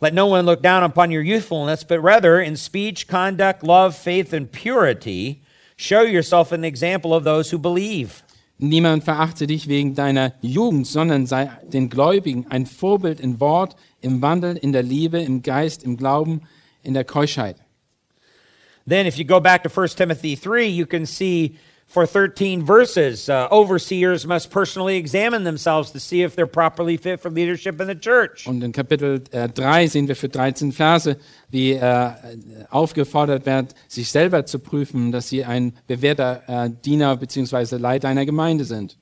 [0.01, 4.33] Let no one look down upon your youthfulness, but rather in speech, conduct, love, faith,
[4.33, 5.43] and purity,
[5.75, 8.23] show yourself an example of those who believe.
[8.59, 14.23] Niemand verachte dich wegen deiner Jugend, sondern sei den Gläubigen ein Vorbild in Wort, im
[14.23, 16.41] Wandel, in der Liebe, im Geist, im Glauben,
[16.81, 17.57] in der Keuschheit.
[18.85, 21.57] Then, if you go back to 1 Timothy 3, you can see
[21.91, 27.19] for 13 verses, uh, overseers must personally examine themselves to see if they're properly fit
[27.19, 28.47] for leadership in the church.
[28.47, 31.17] Und in Kapitel äh, 3 sehen wir für 13 Verse,
[31.49, 32.11] wie äh,
[32.69, 37.75] aufgefordert wird, sich selber zu prüfen, dass sie ein bewährter äh, Diener bzw.
[37.75, 38.97] Leiter einer Gemeinde sind.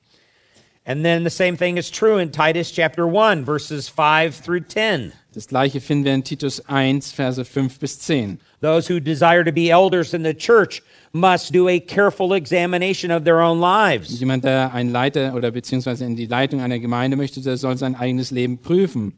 [0.86, 5.12] And then the same thing is true in Titus chapter 1, verses 5 through 10.
[5.32, 8.40] Das gleiche finden wir in Titus 1, Verse 5 bis 10.
[8.60, 13.24] Those who desire to be elders in the church must do a careful examination of
[13.24, 14.18] their own lives.
[14.18, 17.94] Jemand, der ein Leiter oder beziehungsweise in die Leitung einer Gemeinde möchte, der soll sein
[17.94, 19.12] eigenes Leben prüfen.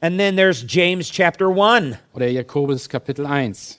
[0.00, 3.78] And then there's James chapter 1, Oder Jakobus Kapitel 1,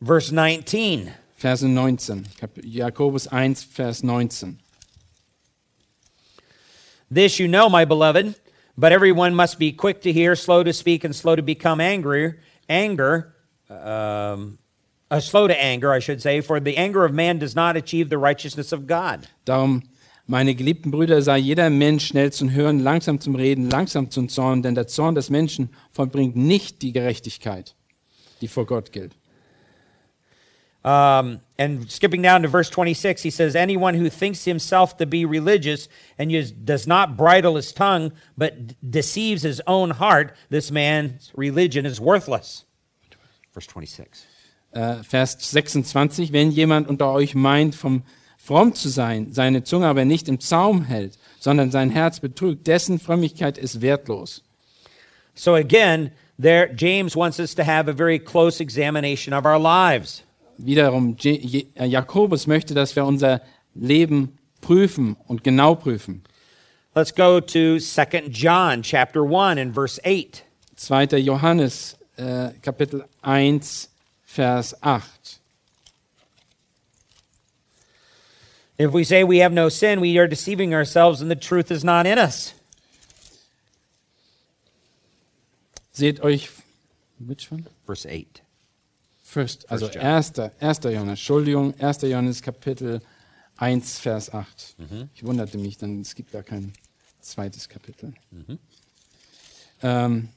[0.00, 1.12] verse 19.
[1.36, 2.24] Verse 19.
[2.38, 4.58] Kap Jakobus 1, Vers 19.
[7.10, 8.34] This you know, my beloved,
[8.76, 12.34] but everyone must be quick to hear, slow to speak, and slow to become angry.
[12.68, 13.34] Anger,
[13.70, 14.58] um,
[15.10, 18.10] uh, slow to anger, I should say, for the anger of man does not achieve
[18.10, 19.26] the righteousness of God.
[19.46, 19.82] Darum
[20.30, 24.62] Meine geliebten Brüder, sei jeder Mensch schnell zum Hören, langsam zum Reden, langsam zum Zorn,
[24.62, 27.74] denn der Zorn des Menschen vollbringt nicht die Gerechtigkeit,
[28.42, 29.16] die vor Gott gilt.
[30.88, 35.26] Um, and skipping down to verse 26, he says, Anyone who thinks himself to be
[35.26, 35.86] religious
[36.16, 36.32] and
[36.64, 42.00] does not bridle his tongue, but d- deceives his own heart, this man's religion is
[42.00, 42.64] worthless.
[43.52, 44.26] Verse 26.
[44.72, 48.02] Äh, Vers 26, wenn jemand unter euch meint, vom
[48.38, 52.98] fromm zu sein, seine Zunge aber nicht im Zaum hält, sondern sein Herz betrügt, dessen
[52.98, 54.42] Frömmigkeit ist wertlos.
[55.34, 60.22] So again, there James wants us to have a very close examination of our lives.
[60.58, 63.40] Wiederum, äh, Jakobus möchte, dass wir unser
[63.74, 66.22] Leben prüfen und genau prüfen.
[66.94, 70.42] Let's go to 2 John chapter 1 and verse 8.
[70.76, 71.18] 2.
[71.18, 73.88] Johannes, äh, Kapitel 1,
[74.24, 75.40] Vers 8.
[78.78, 81.82] If we say we have no sin, we are deceiving ourselves and the truth is
[81.82, 82.54] not in us.
[85.92, 86.50] Seht euch,
[87.18, 87.66] which one?
[87.86, 88.42] Verse 8.
[89.38, 90.40] First, also First.
[90.40, 90.52] 1.
[90.58, 90.78] 1.
[90.82, 92.02] Johannes, Entschuldigung, 1.
[92.02, 93.00] Johannes Kapitel
[93.58, 94.74] 1, Vers 8.
[95.14, 96.72] Ich wunderte mich, dann es gibt da kein
[97.20, 98.14] zweites Kapitel.
[99.80, 100.28] Ähm,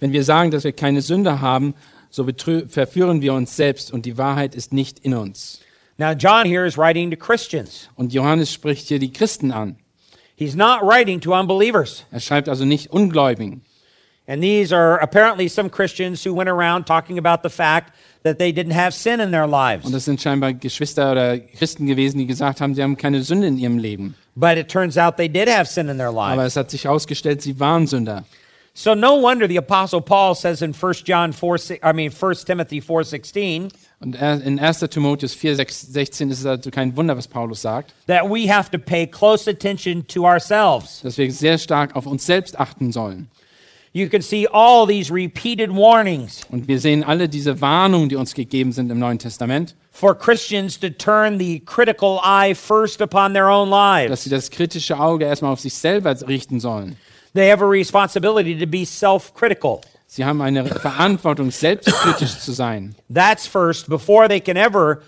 [0.00, 1.74] wenn wir sagen, dass wir keine Sünde haben,
[2.10, 2.28] so
[2.68, 5.60] verführen wir uns selbst und die Wahrheit ist nicht in uns.
[5.96, 7.88] Now, John here is writing to Christians.
[7.94, 9.78] Und Johannes spricht hier die Christen an.
[10.36, 12.04] He's not writing to unbelievers.
[12.10, 13.62] Er schreibt also nicht Ungläubigen.
[14.30, 18.52] And these are apparently some Christians who went around talking about the fact that they
[18.52, 19.90] didn't have sin in their Und lives.
[19.90, 23.58] das sind scheinbar Geschwister oder Christen gewesen, die gesagt haben, sie haben keine Sünde in
[23.58, 24.14] ihrem Leben.
[24.36, 26.52] But it turns out they did have sin in their Aber lives.
[26.52, 28.22] es hat sich herausgestellt, sie waren Sünder.
[28.72, 32.44] So no wonder the apostle Paul says in 1 John 4 si- I mean 1
[32.44, 33.68] Timothy 4:16
[33.98, 34.88] Und in 1.
[34.88, 38.70] Timotheus 4, 6, 16 ist es also kein Wunder, was Paulus sagt, that we have
[38.70, 41.00] to pay close attention to ourselves.
[41.02, 43.28] dass wir sehr stark auf uns selbst achten sollen.
[43.92, 48.34] You can see all these repeated warnings Und wir sehen alle diese Warnungen, die uns
[48.34, 53.48] gegeben sind im Neuen Testament, for Christians to turn the critical eye first upon their
[53.48, 54.24] own dass lives.
[54.24, 56.96] sie das kritische Auge erstmal auf sich selber richten sollen.
[57.34, 59.80] They have a responsibility to be self-critical.
[60.06, 62.94] Sie haben eine Verantwortung, selbstkritisch zu sein.
[63.12, 65.02] That's first before they can ever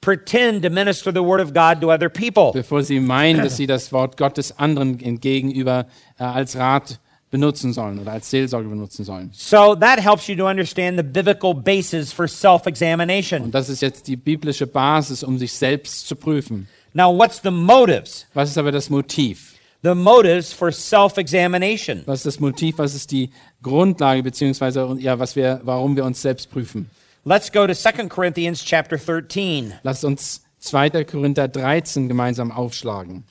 [0.00, 2.50] pretend to minister the word of God to other people.
[2.52, 5.86] bevor sie meinen, dass sie das Wort Gottes anderen gegenüber
[6.18, 6.98] äh, als Rat
[7.30, 9.30] benutzen sollen oder als Seelsorge benutzen sollen.
[9.32, 13.42] So that helps you to understand the biblical basis for self-examination.
[13.42, 16.68] Und das ist jetzt die biblische Basis, um sich selbst zu prüfen.
[16.94, 18.26] Now, what's the motives?
[18.34, 19.54] Was ist aber das Motiv?
[19.82, 22.02] The motives for self-examination.
[22.06, 22.78] Was ist das Motiv?
[22.78, 23.30] Was ist die
[23.62, 26.90] Grundlage beziehungsweise ja, was wir, warum wir uns selbst prüfen?
[27.24, 29.74] Let's go to 2 Corinthians chapter 13.
[29.82, 31.04] Lasst uns 2.
[31.04, 33.24] Korinther 13 gemeinsam aufschlagen.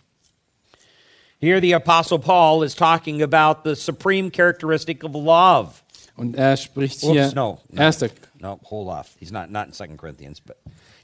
[1.40, 5.84] Here the apostle Paul is talking about the supreme characteristic of love.
[6.16, 7.84] Und er spricht hier Oops, no, no.
[7.84, 8.12] 1.
[8.40, 9.16] No, hold off.
[9.20, 10.58] He's not not in 2 Corinthians, but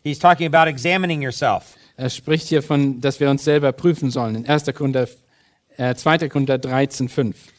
[0.03, 1.75] he's talking about examining yourself.
[1.97, 4.36] Er spricht hier von, dass wir uns selber prüfen sollen.
[4.36, 4.73] In 1.
[4.73, 5.07] Korinther,
[5.77, 6.29] äh, 2.
[6.29, 7.53] Korinther 13, 5.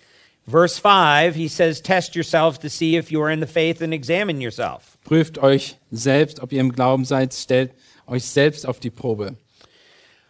[0.47, 3.95] Verse 5, he says, Test yourselves to see if you are in the faith and
[3.95, 4.99] examine yourself.
[5.05, 7.71] Prüft euch selbst, ob ihr im Glauben seid, stellt
[8.07, 9.37] euch selbst auf die Probe.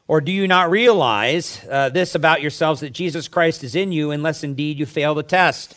[0.07, 4.11] Or do you not realize uh, this about yourselves that Jesus Christ is in you,
[4.11, 5.75] unless indeed you fail the test?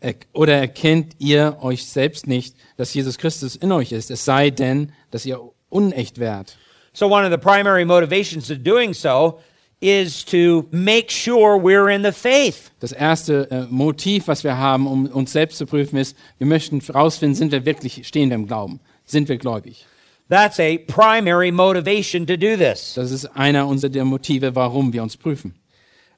[0.00, 4.50] Er- Oder erkennt ihr euch selbst nicht, dass Jesus Christus in euch ist, es sei
[4.50, 6.58] denn, dass ihr unecht wärt.
[6.92, 9.40] So, one of the primary motivations of doing so
[9.80, 12.70] is to make sure we're in the faith.
[12.80, 16.80] Das erste äh, Motiv, was wir haben, um uns selbst zu prüfen, ist, wir möchten
[16.80, 18.80] herausfinden, sind wir wirklich, stehen wir im Glauben?
[19.06, 19.86] Sind wir gläubig?
[20.32, 22.94] That's a primary motivation to do this.
[22.94, 25.52] Das ist einer unserer Motive, warum wir uns prüfen.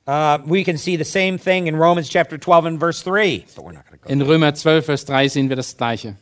[0.07, 3.65] Uh, we can see the same thing in Romans chapter 12 and verse 3, but
[3.65, 6.15] we're not to In Römer 12, Vers 3 sehen wir das Gleiche.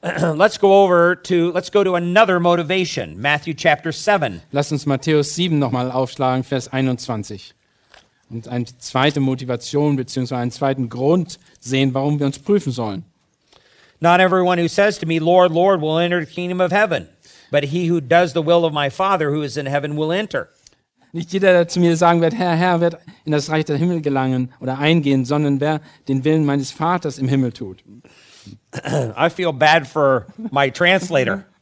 [0.00, 0.32] go.
[0.34, 4.40] let's go over to, let's go to another motivation, Matthew chapter 7.
[4.50, 7.52] Lass uns Matthäus 7 nochmal aufschlagen, Vers 21.
[8.30, 13.04] Und eine zweite Motivation beziehungsweise einen zweiten Grund sehen, warum wir uns prüfen sollen.
[14.04, 17.08] Not everyone who says to me, Lord, Lord, will enter the kingdom of heaven,
[17.50, 20.50] but he who does the will of my Father who is in heaven will enter.
[21.14, 24.02] Nicht jeder, der zu mir sagen wird, Herr, Herr, wird in das Reich der Himmel
[24.02, 27.82] gelangen oder eingehen, sondern wer den Willen meines Vaters im Himmel tut.
[29.16, 31.46] I feel bad for my translator.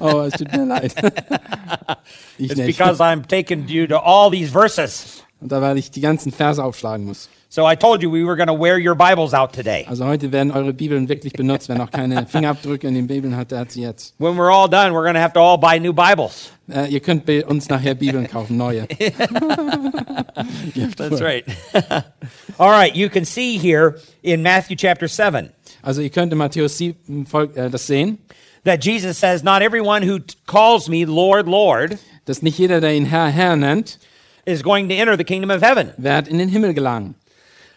[0.00, 0.94] Oh, es tut mir leid.
[2.38, 2.78] Ich It's nicht.
[2.78, 5.24] because I'm taking you to all these verses.
[5.40, 7.28] Und da, weil ich die ganzen Verse aufschlagen muss.
[7.54, 9.84] So I told you we were going to wear your Bibles out today.
[9.86, 11.68] Also heute werden eure Bibeln wirklich benutzt.
[11.68, 14.14] Wer noch keine Fingerabdrücke in den Bibeln hat, der hat sie jetzt.
[14.16, 16.50] When we're all done, we're going to have to all buy new Bibles.
[16.72, 18.86] Äh, ihr könnt uns nachher Bibeln kaufen, neue.
[20.96, 21.44] That's right.
[22.58, 25.50] all right, you can see here in Matthew chapter 7
[25.82, 28.16] Also ihr könnt in Matthäus 7 folg- äh, das sehen,
[28.64, 33.04] that Jesus says, Not everyone who calls me Lord, Lord dass nicht jeder, der ihn
[33.04, 33.98] Herr, Herr nennt,
[34.46, 37.14] is going to enter the kingdom of heaven, wird in den Himmel gelangen.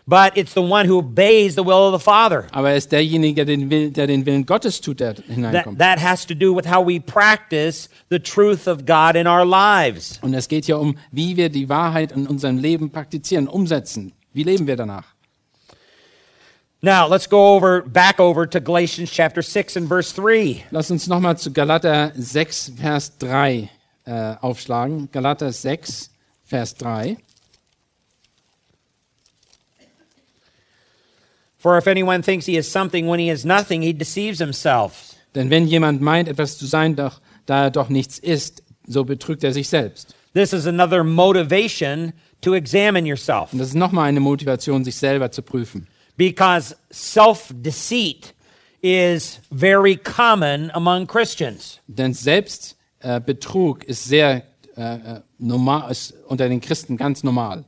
[0.08, 2.48] But it's the one who obeys the will of the Father.
[2.52, 5.80] Aber er ist derjenige, der den, Will, der den Willen Gottes tut, der That, hineinkommt.
[5.80, 10.20] that has to do with how we practice the truth of God in our lives.
[10.22, 14.14] Und es geht ja um, wie wir die Wahrheit in unserem Leben praktizieren, umsetzen.
[14.34, 15.06] Wie leben wir danach?
[16.82, 20.66] Now, let's go over back over to Galatians chapter 6 and verse 3.
[20.70, 23.70] Lass uns nochmal zu Galater 6, Vers 3
[24.06, 25.10] äh, aufschlagen.
[25.12, 26.12] Galater 6,
[26.44, 27.18] Vers 3.
[31.66, 35.16] For if anyone thinks he is something when he is nothing, he deceives himself.
[35.34, 39.44] Denn wenn jemand meint, etwas zu sein, doch, da er doch nichts ist, so betrügt
[39.44, 40.14] er sich selbst.
[40.36, 45.32] This is another motivation to examine yourself Und das ist nochmal eine Motivation, sich selber
[45.32, 45.88] zu prüfen.
[46.18, 48.36] because self deceit
[48.84, 51.80] is very common among Christians.
[51.88, 54.44] Denn Selbstbetrug äh, ist sehr
[54.78, 57.66] äh, äh, normal, ist unter den Christen ganz normal.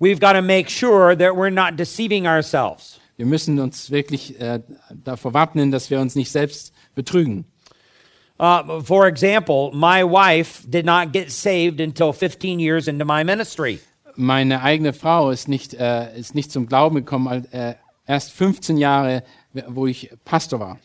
[0.00, 3.00] We've got to make sure that we're not deceiving ourselves.
[3.16, 7.44] Wir müssen uns wirklich äh, davor wappnen, dass wir uns nicht selbst betrügen.
[8.40, 13.78] Uh, for example, my wife did not get saved until 15 years into my ministry.
[14.16, 17.74] Meine eigene Frau ist nicht, äh, ist nicht zum Glauben gekommen, äh,
[18.06, 19.22] erst 15 Jahre,
[19.68, 20.78] wo ich Pastor war.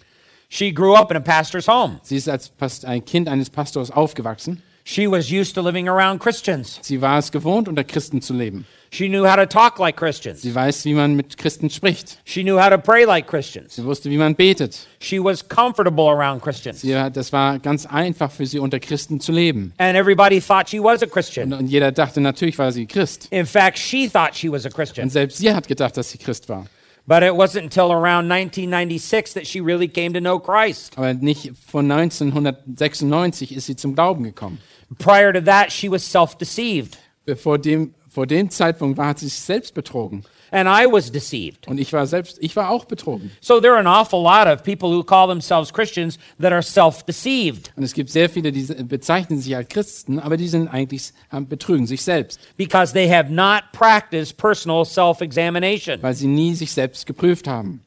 [0.49, 1.99] She grew up in a pastor's home.
[2.03, 4.61] Sie ist als Past ein Kind eines Pastors aufgewachsen.
[4.83, 6.79] She was used to living around Christians.
[6.81, 8.65] Sie war es gewohnt, unter Christen zu leben.
[8.91, 10.41] She knew how to talk like Christians.
[10.41, 12.17] Sie weiß, wie man mit Christen spricht.
[12.25, 13.75] She knew how to pray like Christians.
[13.75, 14.87] Sie wusste, wie man betet.
[14.99, 16.81] She was comfortable around Christians.
[16.81, 19.73] Sie, das war ganz einfach für sie, unter Christen zu leben.
[19.77, 21.53] And everybody thought she was a Christian.
[21.53, 23.27] Und, und jeder dachte, natürlich war sie Christ.
[23.31, 25.09] In fact, she thought she was a Und Christian.
[25.09, 26.65] selbst sie hat gedacht, dass sie Christ war.
[27.05, 30.93] But it wasn't until around 1996 that she really came to know Christ.
[30.95, 34.59] Aber nicht von 1996 ist sie zum Glauben gekommen.
[34.97, 36.97] Prior to that, she was self deceived.
[37.25, 40.23] Bevor dem, vor dem Zeitpunkt war, hat sie sich selbst betrogen.
[40.51, 41.67] And I was deceived.
[41.67, 43.29] Und ich war selbst, ich war auch betrogen.
[43.39, 47.03] So there are an awful lot of people who call themselves Christians that are self
[47.03, 51.11] deceived Und es gibt sehr viele, die bezeichnen sich als Christen, aber die sind eigentlich,
[51.31, 56.01] haben- betrügen sich selbst, because they have not practiced personal self examination.
[56.01, 57.81] weil sie nie sich selbst geprüft haben.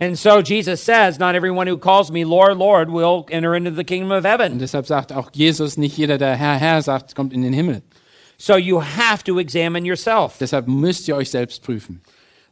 [0.00, 3.84] And so Jesus says, Not everyone who calls me Lord, Lord will enter into the
[3.84, 4.58] kingdom of Und heaven.
[4.58, 7.80] deshalb sagt auch Jesus, nicht jeder, der Herr, Herr sagt, kommt in den Himmel.
[8.38, 10.38] So you have to examine yourself.
[10.38, 12.00] Deshalb müsst ihr euch selbst prüfen.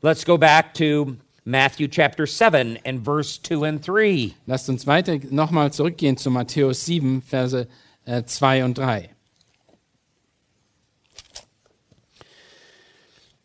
[0.02, 4.34] Let's go back to Matthew chapter 7 and verse 2 and 3.
[4.46, 7.66] Lasst uns weiter nochmal zurückgehen zu Matthäus 7, Verse
[8.06, 9.10] äh, 2 und 3.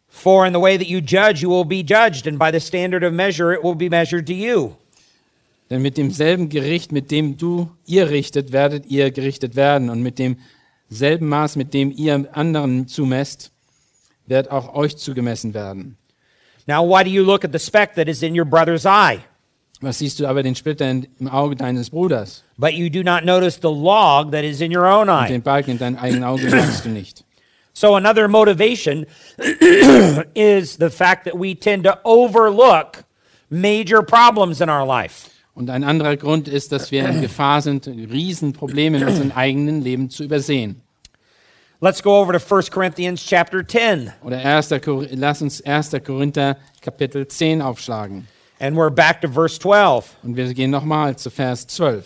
[0.09, 3.03] For in the way that you judge, you will be judged, and by the standard
[3.03, 4.75] of measure, it will be measured to you.
[5.69, 9.89] Denn mit demselben Gericht, mit dem du ihr richtet, werdet ihr gerichtet werden.
[9.89, 10.17] Und mit
[10.89, 13.51] demselben Maß, mit dem ihr anderen zumesst,
[14.25, 15.97] wird auch euch zugemessen werden.
[16.67, 19.19] Now, why do you look at the speck that is in your brother's eye,
[19.79, 22.43] Was siehst du aber den Splitter im Auge deines Bruders?
[22.57, 25.27] but you do not notice the log that is in your own Und eye?
[25.29, 27.23] den Balken in deinem eigenen Auge merkst du nicht.
[27.73, 29.05] So, another motivation
[30.33, 33.03] is the fact that we tend to overlook
[33.51, 35.29] major problems in our life.
[35.57, 40.11] Und ein anderer Grund ist, dass wir in Gefahr sind, Riesenprobleme in unserem eigenen Leben
[40.11, 40.83] zu übersehen.
[41.81, 44.69] Let's go over to 1 Corinthians chapter 10, Oder 1.
[44.85, 45.95] Kor lass uns 1.
[46.05, 48.27] Korinther Kapitel 10 aufschlagen.
[48.59, 50.15] and we're back to verse 12.
[50.23, 52.05] Und wir gehen nochmal zu Vers 12.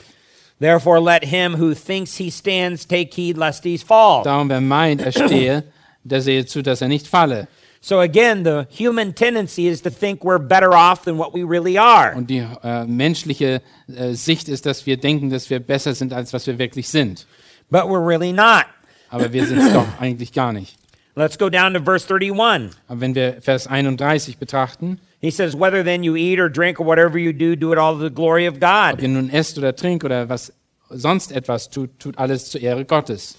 [0.62, 4.24] Therefore, let him who thinks he stands take heed lest he fall.
[4.24, 5.64] Darum, wer meint, er stehe,
[6.04, 7.48] der sehe zu, dass er nicht falle.
[7.84, 11.80] So, again, the human tendency is to think we're better off than what we really
[11.80, 12.14] are.
[12.16, 16.32] Und die äh, menschliche äh, Sicht ist, dass wir denken, dass wir besser sind, als
[16.32, 17.26] was wir wirklich sind.
[17.72, 18.66] But we're really not.
[19.10, 20.78] Aber wir sind es doch eigentlich gar nicht.
[21.16, 22.70] Let's go down to verse 31.
[22.88, 26.86] Aber wenn wir Vers 31 betrachten, He says, Whether then you eat or drink or
[26.86, 29.02] whatever you do, do it all to the glory of ob God.
[29.02, 30.54] ihr nun esst oder trinkt oder was
[30.90, 33.38] sonst etwas tut, tut alles zur Ehre Gottes.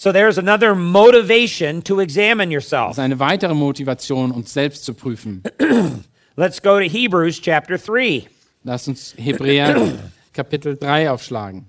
[0.00, 2.98] So there's another motivation to examine yourself.
[2.98, 5.42] eine weitere Motivation, uns selbst zu prüfen.
[6.38, 8.26] Let's go to Hebrews chapter 3.
[8.64, 9.98] Lasst uns Hebräer
[10.32, 11.66] Kapitel 3 aufschlagen.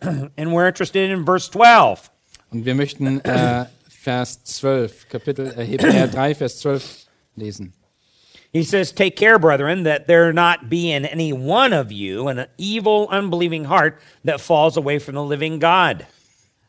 [0.02, 2.10] And we're interested in verse 12.
[2.50, 7.74] Und wir möchten äh, Vers 12, Kapitel äh, Hebräer 3, Vers 12 lesen.
[8.52, 12.46] He says, Take care, brethren, that there not be in any one of you an
[12.56, 16.04] evil, unbelieving heart that falls away from the living God.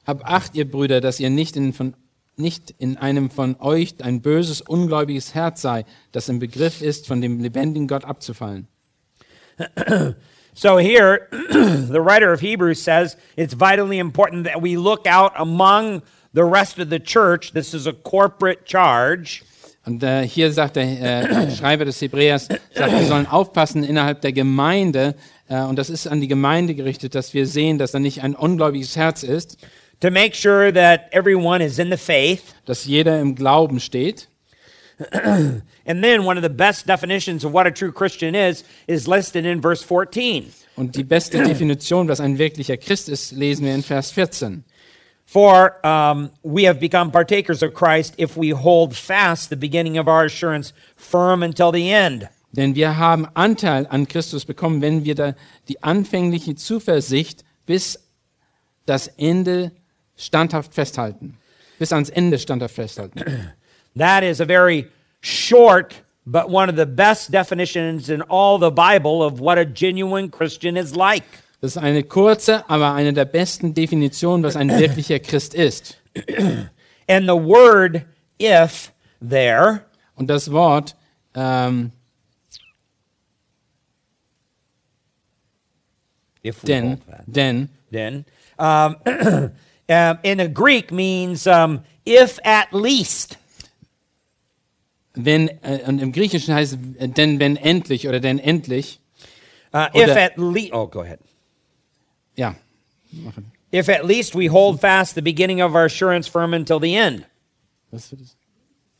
[0.10, 1.93] Habt Acht, ihr Brüder, dass ihr nicht in, von,
[2.36, 7.22] nicht in einem von euch ein böses, ungläubiges Herz sei, das im Begriff ist, von
[7.22, 8.68] dem lebendigen Gott abzufallen.
[10.55, 16.01] So here, the writer of Hebrews says it's vitally important that we look out among
[16.34, 17.53] the rest of the church.
[17.53, 19.43] This is a corporate charge.
[19.86, 24.34] Und äh, hier sagt der äh, Schreiber des Hebräers, sagt, wir sollen aufpassen innerhalb der
[24.34, 25.16] Gemeinde,
[25.47, 28.36] äh, und das ist an die Gemeinde gerichtet, dass wir sehen, dass da nicht ein
[28.36, 29.57] ungläubiges Herz ist,
[30.02, 32.54] to make sure that everyone is in the faith.
[32.66, 34.28] dass jeder im Glauben steht.
[35.86, 39.45] And then one of the best definitions of what a true Christian is is listed
[39.45, 40.52] in verse 14.
[40.76, 44.64] Und die beste Definition, was ein wirklicher Christ ist, lesen wir in Vers 14.
[45.26, 50.08] For um, we have become partakers of Christ if we hold fast the beginning of
[50.08, 52.28] our assurance firm until the end.
[52.52, 55.36] Denn wir haben Anteil an Christus bekommen, wenn wir da
[55.68, 58.00] die anfängliche Zuversicht bis
[58.88, 59.72] das Ende
[60.20, 61.38] standhaft festhalten.
[61.80, 63.24] Bis ans Ende standhaft festhalten.
[63.95, 64.88] That is a very
[65.22, 65.95] short
[66.26, 70.78] but one of the best definitions in all the Bible of what a genuine Christian
[70.78, 71.24] is like.
[71.61, 75.97] Das ist eine kurze, aber eine der besten Definitionen, was ein wirklicher Christ ist.
[77.07, 78.05] And the word
[78.39, 79.82] if there
[80.15, 80.95] Und das Wort
[81.34, 81.91] ähm,
[86.45, 88.26] if denn, denn, then
[88.57, 88.95] um,
[89.89, 93.37] um, in the Greek means um, if at least.
[95.15, 98.99] wenn, äh, und im Griechischen heißt es denn, wenn endlich oder denn endlich.
[99.73, 101.19] Uh, if at least, oh, go ahead.
[102.35, 102.55] Ja,
[103.71, 107.25] If at least we hold fast the beginning of our assurance firm until the end.
[107.91, 108.35] was wird das?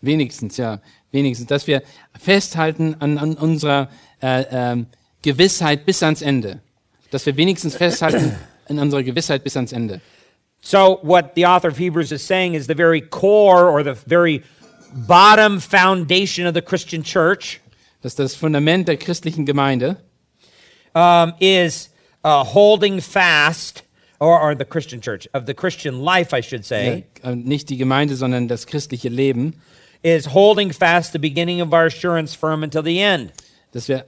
[0.02, 0.80] Wenigstens, ja,
[1.12, 1.82] wenigstens, dass wir
[2.18, 3.90] festhalten an, an unserer
[4.22, 4.88] äh, ähm,
[5.22, 6.62] Gewissheit bis ans Ende.
[7.12, 8.36] Dass wir wenigstens festhalten
[8.70, 10.02] an unserer Gewissheit bis ans Ende.
[10.62, 14.44] So, what the author of Hebrews is saying is the very core or the very
[14.94, 17.62] bottom foundation of the Christian church
[18.02, 19.98] Dass das Fundament der christlichen Gemeinde
[20.96, 21.90] um, is
[22.24, 23.84] uh, holding fast,
[24.22, 27.78] or, or the Christian church, of the Christian life, I should say, äh, nicht die
[27.78, 29.62] Gemeinde, sondern das christliche Leben,
[30.02, 33.34] is holding fast the beginning of our assurance firm until the end.
[33.74, 34.06] dass wir,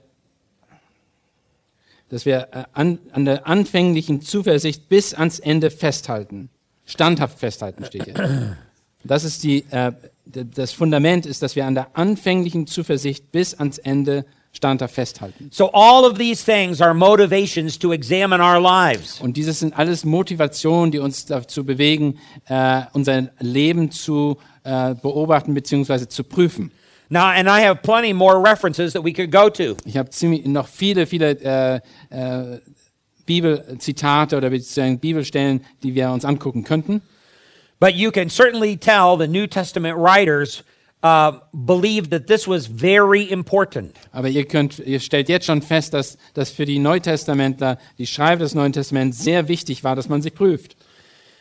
[2.12, 6.50] dass wir äh, an, an der anfänglichen Zuversicht bis ans Ende festhalten.
[6.84, 8.56] Standhaft festhalten steht hier.
[9.02, 9.92] Das ist die, äh,
[10.26, 15.48] das Fundament ist, dass wir an der anfänglichen Zuversicht bis ans Ende standhaft festhalten.
[15.50, 19.18] So, all of these things are motivations to examine our lives.
[19.20, 25.54] Und dieses sind alles Motivationen, die uns dazu bewegen, äh, unser Leben zu äh, beobachten
[25.54, 26.06] bzw.
[26.08, 26.72] zu prüfen.
[27.12, 29.76] Now, and I have plenty more references that we could go to.
[29.84, 30.08] Ich habe
[30.48, 32.58] noch viele, viele äh, äh,
[33.26, 37.02] Bibelzitate oder beziehungsweise Bibelstellen, die wir uns angucken könnten.
[37.78, 40.64] But you can certainly tell the New Testament writers
[41.02, 43.94] uh, believed that this was very important.
[44.12, 48.44] Aber ihr könnt, ihr stellt jetzt schon fest, dass das für die Neutestamentler, die Schreiber
[48.44, 50.76] des Neuen Testaments, sehr wichtig war, dass man sich prüft.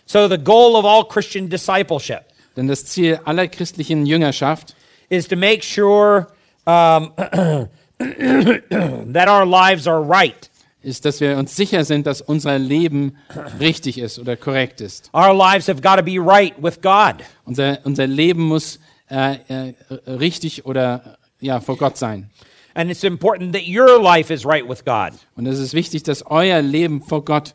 [0.06, 2.24] So, the goal of all Christian discipleship
[2.58, 4.76] Denn das Ziel aller christlichen Jüngerschaft
[5.12, 6.28] is to make sure
[6.66, 7.14] um,
[7.98, 10.50] that our lives are right.
[10.84, 13.16] ist, dass wir uns sicher sind, dass unser Leben
[13.60, 15.12] richtig ist oder korrekt ist.
[15.14, 17.24] Our lives have got to be right with God.
[17.46, 19.74] Unser, unser Leben muss äh, äh,
[20.08, 22.30] richtig oder ja, vor Gott sein.
[22.74, 25.12] And it's important that your life is right with God.
[25.36, 27.54] Und es ist wichtig, dass euer Leben vor Gott,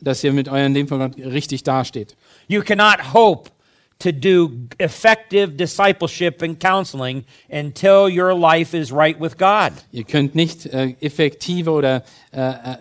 [0.00, 2.16] dass ihr mit eurem Leben vor Gott richtig dasteht.
[2.46, 3.50] You cannot hope
[3.98, 9.72] to do effective discipleship and counseling until your life is right with God.
[9.92, 12.76] Ihr könnt nicht äh, effektive oder äh, äh,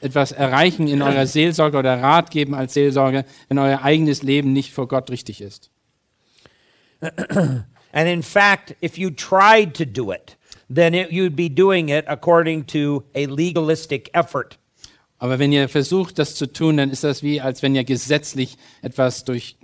[0.00, 4.72] etwas erreichen in eurer Seelsorge oder Rat geben als Seelsorge, wenn euer eigenes Leben nicht
[4.72, 5.70] vor Gott richtig ist.
[7.00, 10.36] And in fact, if you tried to do it,
[10.68, 14.58] then it, you'd be doing it according to a legalistic effort.
[15.18, 18.58] Aber wenn ihr versucht, das zu tun, dann ist das wie, als wenn ihr gesetzlich
[18.82, 19.56] etwas durch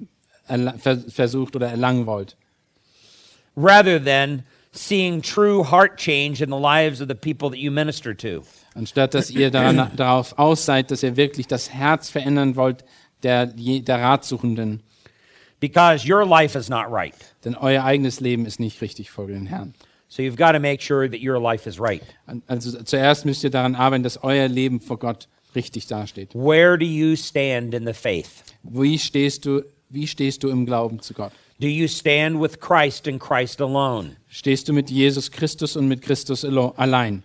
[0.46, 2.36] versucht oder erlangen wollt.
[3.56, 8.14] rather than seeing true heart change in the lives of the people that you minister
[8.14, 8.42] to.
[8.74, 12.84] Anstatt dass ihr daran, darauf aus seid, dass ihr wirklich das Herz verändern wollt
[13.22, 14.82] der, der Ratsuchenden.
[15.60, 17.14] Because your life is not right.
[17.44, 19.74] Denn euer eigenes Leben ist nicht richtig vor den Herrn.
[20.08, 22.02] So you've got to make sure that your life is right.
[22.46, 26.34] Also zuerst müsst ihr daran arbeiten, dass euer Leben vor Gott richtig dasteht.
[26.34, 28.42] Where do you stand in the faith?
[28.62, 29.62] Wie stehst du,
[29.92, 31.32] wie stehst du im Glauben zu Gott?
[31.60, 34.16] Do you stand with Christ and Christ alone?
[34.28, 37.22] Stehst du mit Jesus Christus und mit Christus allein?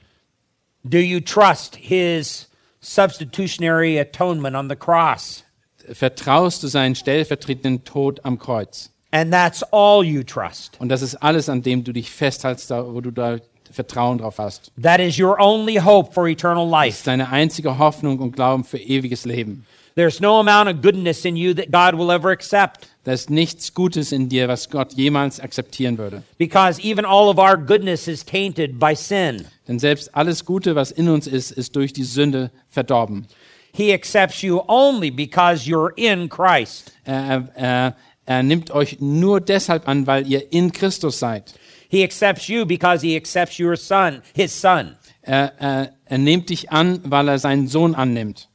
[0.84, 2.48] Do you trust his
[2.82, 5.44] substitutionary atonement on the cross?
[5.92, 8.90] Vertraust du seinen stellvertretenden Tod am Kreuz?
[9.12, 10.76] And that's all you trust.
[10.80, 13.38] Und das ist alles, an dem du dich festhältst, da- wo du da
[13.72, 14.72] Vertrauen drauf hast.
[14.82, 16.98] That is your only hope for eternal Das life.
[16.98, 19.66] ist deine einzige Hoffnung und Glauben für ewiges Leben.
[19.98, 22.88] There's no amount of goodness in you that God will ever accept.
[23.04, 26.22] Da ist nichts Gutes in dir, was Gott jemals akzeptieren würde.
[26.38, 29.48] Because even all of our goodness is tainted by sin.
[29.68, 33.26] Denn selbst alles Gute, was in uns ist, ist durch die Sünde verdorben.
[33.74, 36.92] He accepts you only because you're in Christ.
[37.04, 37.96] Er, er,
[38.28, 41.56] er nimmt euch nur deshalb an, weil ihr in Christus seid.
[41.90, 44.96] He accepts you because he accepts your son, his son.
[45.24, 48.47] Er, er, er nimmt dich an, weil er seinen Sohn annimmt.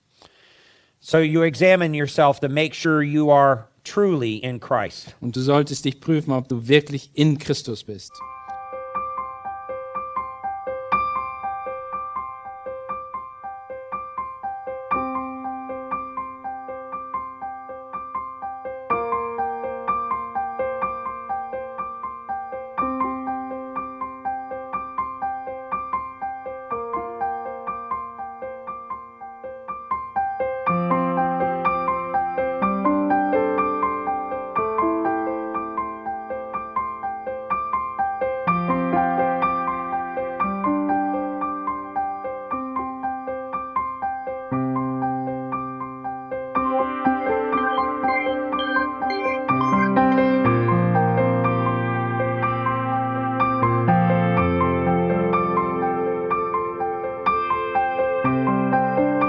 [1.04, 5.16] So you examine yourself to make sure you are truly in Christ.
[5.20, 8.12] Und du solltest dich prüfen, ob du wirklich in Christus bist.